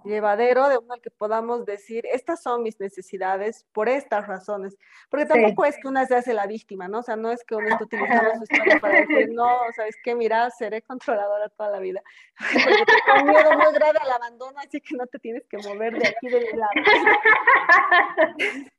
[0.04, 4.78] llevadero de uno al que podamos decir, estas son mis necesidades por estas razones,
[5.10, 5.70] porque tampoco sí.
[5.70, 7.00] es que una se hace la víctima, ¿no?
[7.00, 10.14] O sea, no es que uno esté utilizando su historia para decir, no, sabes qué,
[10.14, 12.00] mira, seré controladora toda la vida,
[12.38, 16.06] porque tengo miedo muy grave al abandono, así que no te tienes que mover de
[16.06, 16.70] aquí de mi lado.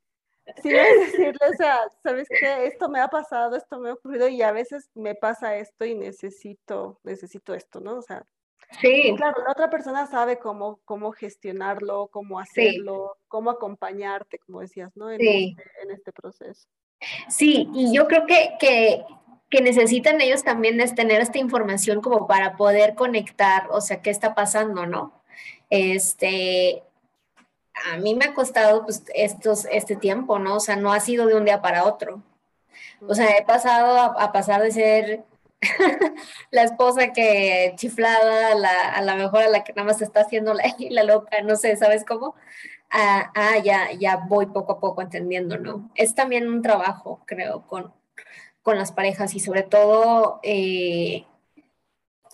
[0.62, 2.66] Sí, es decirle, o sea, ¿sabes qué?
[2.66, 5.96] Esto me ha pasado, esto me ha ocurrido y a veces me pasa esto y
[5.96, 7.98] necesito, necesito esto, ¿no?
[7.98, 8.26] O sea,
[8.82, 9.14] sí.
[9.16, 13.26] claro, la otra persona sabe cómo, cómo gestionarlo, cómo hacerlo, sí.
[13.30, 15.12] cómo acompañarte, como decías, ¿no?
[15.12, 15.56] En, sí.
[15.58, 16.68] este, en este proceso.
[17.30, 19.06] Sí, y yo creo que, que,
[19.50, 24.10] que necesitan ellos también es tener esta información como para poder conectar, o sea, qué
[24.10, 25.24] está pasando, ¿no?
[25.70, 26.84] Este,
[27.92, 30.56] a mí me ha costado pues estos, este tiempo, ¿no?
[30.56, 32.22] O sea, no ha sido de un día para otro.
[33.08, 35.24] O sea, he pasado a, pasar de ser
[36.52, 40.54] la esposa que chiflada, la, a la mejor a la que nada más está haciendo
[40.54, 42.36] la, la loca, no sé, ¿sabes cómo?
[42.90, 45.90] Ah, ah, ya, ya voy poco a poco entendiendo, ¿no?
[45.96, 47.94] Es también un trabajo, creo, con,
[48.62, 51.26] con las parejas y sobre todo eh,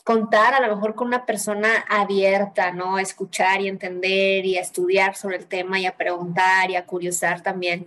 [0.09, 2.95] contar a lo mejor con una persona abierta, ¿no?
[2.95, 6.87] A escuchar y entender y a estudiar sobre el tema y a preguntar y a
[6.87, 7.85] curiosar también.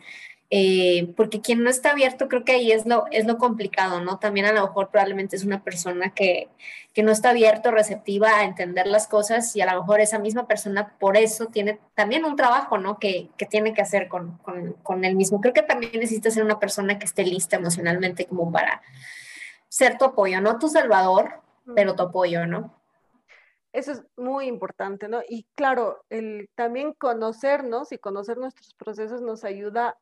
[0.49, 4.21] Eh, porque quien no está abierto, creo que ahí es lo, es lo complicado, ¿no?
[4.21, 6.49] También a lo mejor probablemente es una persona que,
[6.95, 10.47] que no está abierto, receptiva a entender las cosas y a lo mejor esa misma
[10.47, 13.01] persona por eso tiene también un trabajo, ¿no?
[13.01, 15.41] Que, que tiene que hacer con, con, con él mismo.
[15.41, 18.81] Creo que también necesita ser una persona que esté lista emocionalmente como para
[19.69, 21.43] ser tu apoyo, no tu salvador,
[21.75, 22.81] pero tu apoyo, ¿no?
[23.73, 25.23] Eso es muy importante, ¿no?
[25.27, 29.99] Y claro, el también conocernos y conocer nuestros procesos nos ayuda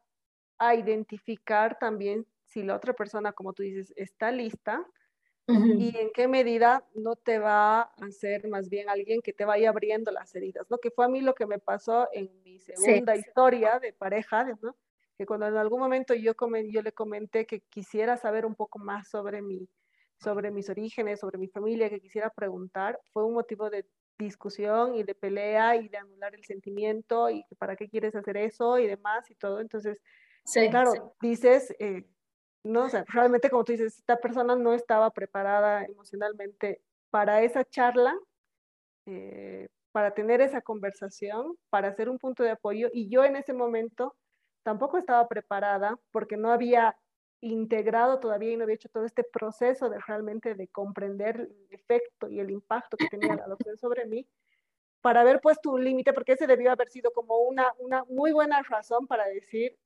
[0.58, 4.84] a identificar también si la otra persona, como tú dices, está lista
[5.46, 9.70] y en qué medida no te va a hacer más bien alguien que te vaya
[9.70, 10.78] abriendo las heridas, ¿no?
[10.78, 14.76] Que fue a mí lo que me pasó en mi segunda historia de pareja, ¿no?
[15.18, 16.34] Que cuando en algún momento yo,
[16.68, 19.68] yo le comenté que quisiera saber un poco más sobre mi,
[20.20, 23.86] sobre mis orígenes, sobre mi familia, que quisiera preguntar, fue un motivo de
[24.18, 28.78] discusión y de pelea y de anular el sentimiento y para qué quieres hacer eso
[28.78, 29.60] y demás y todo.
[29.60, 29.98] Entonces,
[30.70, 32.06] claro, dices, eh,
[32.64, 37.64] no, o sea, realmente como tú dices, esta persona no estaba preparada emocionalmente para esa
[37.64, 38.14] charla,
[39.06, 42.88] eh, para tener esa conversación, para hacer un punto de apoyo.
[42.92, 44.14] Y yo en ese momento
[44.62, 46.96] tampoco estaba preparada porque no había
[47.41, 52.28] integrado todavía y no había hecho todo este proceso de realmente de comprender el efecto
[52.28, 54.26] y el impacto que tenía la adopción sobre mí,
[55.01, 58.62] para haber puesto un límite, porque ese debió haber sido como una, una muy buena
[58.62, 59.78] razón para decir,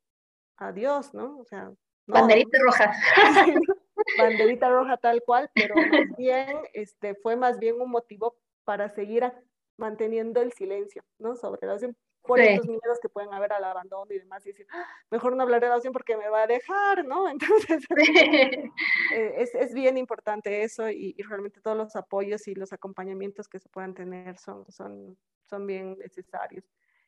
[0.56, 1.38] adiós, ¿no?
[1.38, 1.72] O sea,
[2.06, 2.92] banderita roja.
[4.18, 9.32] banderita roja tal cual, pero más bien este, fue más bien un motivo para seguir
[9.76, 11.36] manteniendo el silencio, ¿no?
[11.36, 11.78] Sobre la
[12.26, 15.42] por estos miedos que pueden haber al abandono y demás, y decir, ah, mejor no
[15.42, 17.28] hablaré de adopción porque me va a dejar, ¿no?
[17.78, 17.84] Entonces,
[19.14, 23.48] eh, es, es, bien importante eso y, y, realmente todos los apoyos y los acompañamientos
[23.48, 25.16] que se puedan tener son, son,
[25.48, 26.64] son bien necesarios.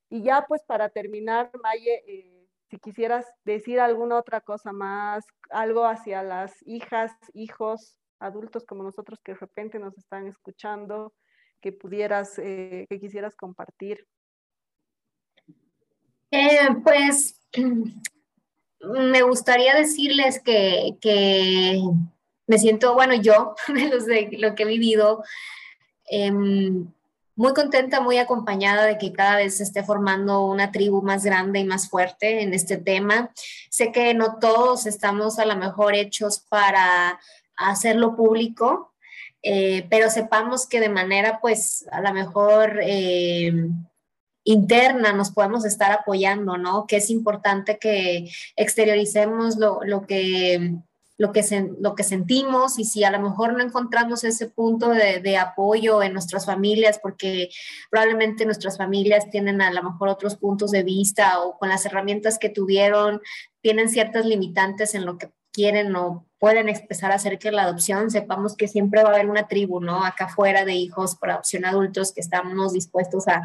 [0.08, 5.86] Y ya pues para terminar, Maye, eh, si quisieras decir alguna otra cosa más, algo
[5.86, 11.14] hacia las hijas, hijos, adultos como nosotros que de repente nos están escuchando,
[11.60, 14.06] que pudieras, eh, que quisieras compartir.
[16.30, 17.40] Eh, pues
[18.80, 21.80] me gustaría decirles que, que,
[22.46, 25.22] me siento, bueno, yo, de, lo que he vivido,
[26.06, 26.86] em,
[27.34, 31.60] muy contenta, muy acompañada de que cada vez se esté formando una tribu más grande
[31.60, 33.30] y más fuerte en este tema.
[33.68, 37.20] Sé que no todos estamos a lo mejor hechos para
[37.56, 38.94] hacerlo público,
[39.42, 43.52] eh, pero sepamos que de manera pues a lo mejor eh,
[44.46, 46.86] interna nos podemos estar apoyando, ¿no?
[46.86, 50.78] Que es importante que exterioricemos lo, lo que
[51.18, 51.42] lo que,
[51.80, 56.02] lo que sentimos y si a lo mejor no encontramos ese punto de, de, apoyo
[56.02, 57.48] en nuestras familias, porque
[57.90, 62.38] probablemente nuestras familias tienen a lo mejor otros puntos de vista o con las herramientas
[62.38, 63.22] que tuvieron,
[63.62, 68.56] tienen ciertas limitantes en lo que quieren o pueden expresar acerca de la adopción, sepamos
[68.56, 70.04] que siempre va a haber una tribu, ¿no?
[70.04, 73.42] Acá afuera de hijos por adopción adultos que estamos dispuestos a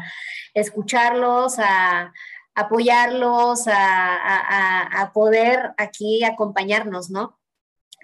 [0.52, 2.12] escucharlos, a
[2.54, 7.38] apoyarlos, a, a, a poder aquí acompañarnos, ¿no?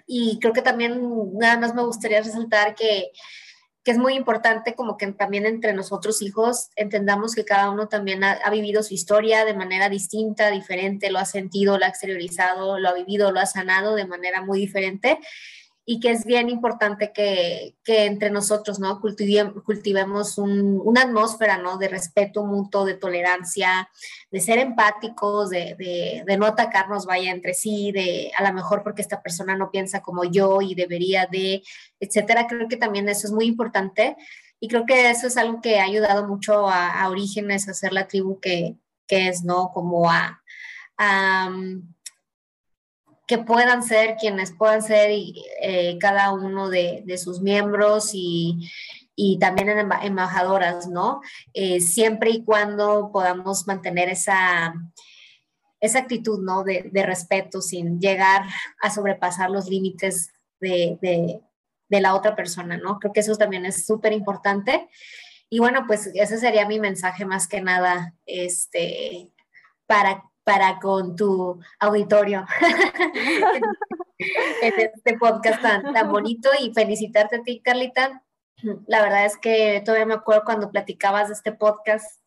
[0.07, 0.99] Y creo que también
[1.33, 3.11] nada más me gustaría resaltar que,
[3.83, 8.23] que es muy importante como que también entre nosotros hijos entendamos que cada uno también
[8.23, 12.89] ha, vivido su historia de manera distinta, diferente, lo ha sentido, lo ha exteriorizado, lo
[12.89, 15.19] ha vivido, lo ha sanado de manera muy diferente
[15.91, 19.01] y que es bien importante que, que entre nosotros, ¿no?
[19.01, 21.79] Cultivemos, cultivemos un, una atmósfera, ¿no?
[21.79, 23.89] De respeto mutuo, de tolerancia,
[24.29, 28.83] de ser empáticos, de, de, de, no atacarnos, vaya, entre sí, de a lo mejor
[28.83, 31.63] porque esta persona no piensa como yo y debería de,
[31.99, 32.45] etcétera.
[32.45, 34.15] Creo que también eso es muy importante
[34.59, 37.93] y creo que eso es algo que ha ayudado mucho a, a Orígenes a ser
[37.93, 38.75] la tribu que,
[39.07, 39.71] que es, ¿no?
[39.73, 40.39] Como a...
[40.99, 41.49] a
[43.29, 48.67] que puedan ser quienes puedan ser y, eh, cada uno de, de, sus miembros y,
[49.15, 51.21] y también embajadoras, ¿no?
[51.53, 54.73] Eh, siempre y cuando podamos mantener esa,
[55.79, 56.63] esa actitud, ¿no?
[56.63, 58.47] De, de respeto sin llegar
[58.81, 62.97] a sobrepasar los límites de, de, la otra persona, ¿no?
[62.97, 64.89] Creo que eso también es súper importante.
[65.51, 69.31] Y bueno, pues ese sería mi mensaje más que nada, este,
[69.85, 72.43] para para con tu auditorio.
[74.17, 78.23] en este podcast tan, tan bonito y felicitarte a ti, Carlita.
[78.87, 82.19] La verdad es que todavía me acuerdo cuando platicabas de este podcast,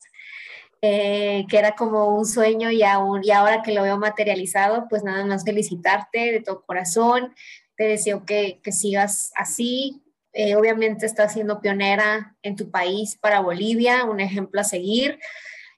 [0.82, 5.02] eh, que era como un sueño y, aún, y ahora que lo veo materializado, pues
[5.02, 7.34] nada más felicitarte de todo corazón.
[7.76, 10.00] Te deseo que, que sigas así.
[10.32, 15.18] Eh, obviamente estás siendo pionera en tu país para Bolivia, un ejemplo a seguir,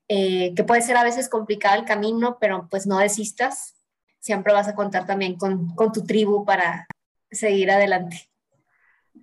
[0.08, 3.76] eh, que puede ser a veces complicado el camino, pero pues no desistas.
[4.18, 6.86] Siempre vas a contar también con, con tu tribu para
[7.30, 8.30] seguir adelante.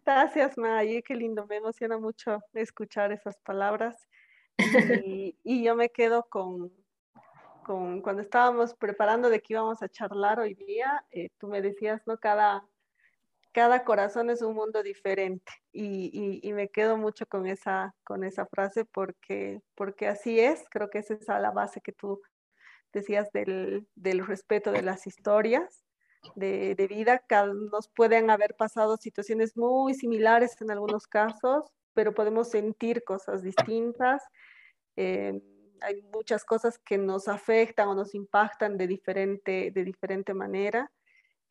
[0.06, 4.08] Gracias, May, qué lindo, me emociona mucho escuchar esas palabras.
[5.06, 6.72] Y, y yo me quedo con,
[7.64, 12.02] con, cuando estábamos preparando de que íbamos a charlar hoy día, eh, tú me decías,
[12.06, 12.18] ¿no?
[12.18, 12.64] Cada,
[13.52, 18.86] cada corazón es un mundo diferente y, me quedo mucho con esa, con esa frase
[18.86, 22.22] porque, porque así es, creo que esa es la base que tú
[22.94, 25.86] decías del, del respeto de las historias
[26.36, 27.24] de, vida.
[27.72, 34.24] Nos pueden haber pasado situaciones muy similares en algunos casos, pero podemos sentir cosas distintas.
[34.96, 35.42] Eh,
[35.82, 40.92] hay muchas cosas que nos afectan o nos impactan de diferente, de diferente manera.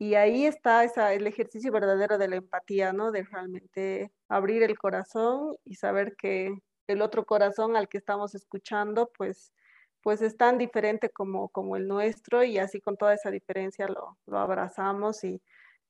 [0.01, 0.83] Y ahí está
[1.13, 3.13] el ejercicio verdadero de la empatía, ¿no?
[3.13, 6.55] De realmente abrir el corazón y saber que
[6.87, 9.53] el otro corazón al que estamos escuchando, pues
[10.03, 14.17] pues es tan diferente como, como el nuestro y así con toda esa diferencia lo,
[14.27, 15.43] lo abrazamos y,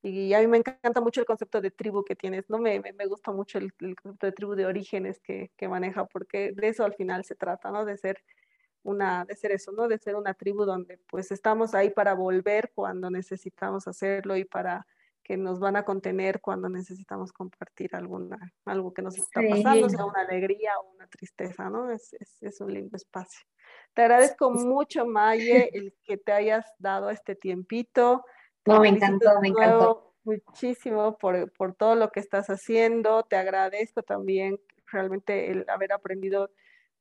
[0.02, 2.58] y, a mí me encanta mucho el concepto de tribu que tienes, ¿no?
[2.58, 6.06] Me, me, me gusta mucho el, el, concepto de tribu de orígenes que, que, maneja
[6.06, 7.84] porque de eso al final se trata, ¿no?
[7.84, 8.18] De ser
[8.82, 9.88] una, de ser eso, ¿no?
[9.88, 14.86] De ser una tribu donde pues estamos ahí para volver cuando necesitamos hacerlo y para
[15.22, 19.96] que nos van a contener cuando necesitamos compartir alguna, algo que nos está pasando, sí.
[19.96, 21.90] sea una alegría o una tristeza, ¿no?
[21.90, 23.46] Es, es, es un lindo espacio.
[23.94, 28.24] Te agradezco mucho, Maye, el que te hayas dado este tiempito.
[28.66, 30.14] No, me encantó, me encantó.
[30.22, 33.22] Muchísimo por, por todo lo que estás haciendo.
[33.22, 36.50] Te agradezco también realmente el haber aprendido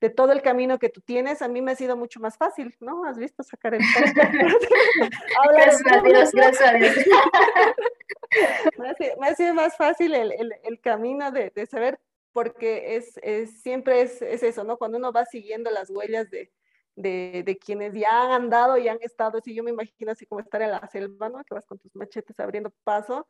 [0.02, 2.76] de todo el camino que tú tienes, a mí me ha sido mucho más fácil,
[2.80, 3.04] ¿no?
[3.06, 3.82] ¿Has visto sacar el
[5.52, 6.95] Gracias a Dios, gracias a Dios.
[8.78, 12.00] me, ha sido, me, ha sido, más fácil el, el, el camino de, de, saber,
[12.32, 14.78] porque es, es siempre es, es, eso, ¿no?
[14.78, 16.50] Cuando uno va siguiendo las huellas de,
[16.95, 20.39] de, de, quienes ya han andado y han estado, si yo me imagino así como
[20.39, 21.43] estar en la selva, ¿no?
[21.43, 23.28] Que vas con tus machetes abriendo paso,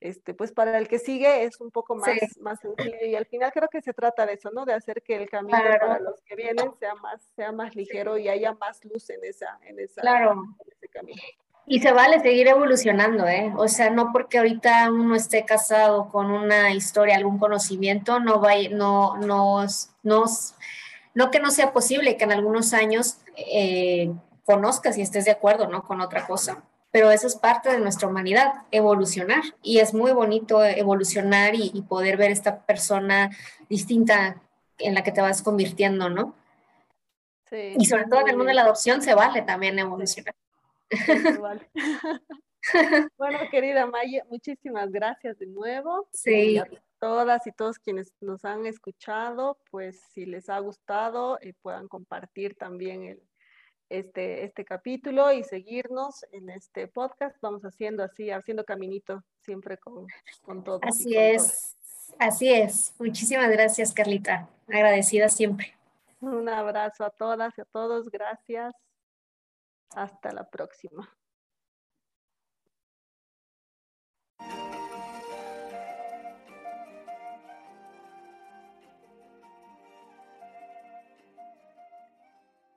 [0.00, 2.40] este, pues para el que sigue es un poco más, sí.
[2.40, 4.64] más sencillo y al final creo que se trata de eso, ¿no?
[4.64, 5.86] De hacer que el camino claro.
[5.86, 8.22] para los que vienen sea más, sea más ligero sí.
[8.22, 10.32] y haya más luz en, esa, en, esa, claro.
[10.32, 11.22] en ese camino.
[11.66, 13.52] Y se vale seguir evolucionando, ¿eh?
[13.56, 18.52] O sea, no porque ahorita uno esté casado con una historia, algún conocimiento, no va,
[18.70, 20.54] no, nos, nos
[21.12, 24.10] no que no sea posible que en algunos años eh,
[24.44, 25.82] conozcas y estés de acuerdo, ¿no?
[25.82, 26.62] Con otra cosa.
[26.90, 29.42] Pero eso es parte de nuestra humanidad, evolucionar.
[29.62, 33.30] Y es muy bonito evolucionar y, y poder ver esta persona
[33.68, 34.40] distinta
[34.78, 36.34] en la que te vas convirtiendo, ¿no?
[37.50, 40.34] Sí, y sobre todo en el mundo de la adopción se vale también evolucionar.
[40.90, 41.68] Sí, se vale.
[43.18, 46.08] bueno, querida Maya, muchísimas gracias de nuevo.
[46.12, 46.60] Sí
[46.98, 52.56] todas y todos quienes nos han escuchado, pues si les ha gustado, eh, puedan compartir
[52.56, 53.22] también el,
[53.88, 57.36] este, este capítulo y seguirnos en este podcast.
[57.40, 60.06] Vamos haciendo así, haciendo caminito siempre con,
[60.42, 60.80] con todos.
[60.82, 61.76] Así con es,
[62.18, 62.94] así es.
[62.98, 64.48] Muchísimas gracias, Carlita.
[64.68, 65.74] Agradecida siempre.
[66.20, 68.10] Un abrazo a todas y a todos.
[68.10, 68.74] Gracias.
[69.94, 71.08] Hasta la próxima.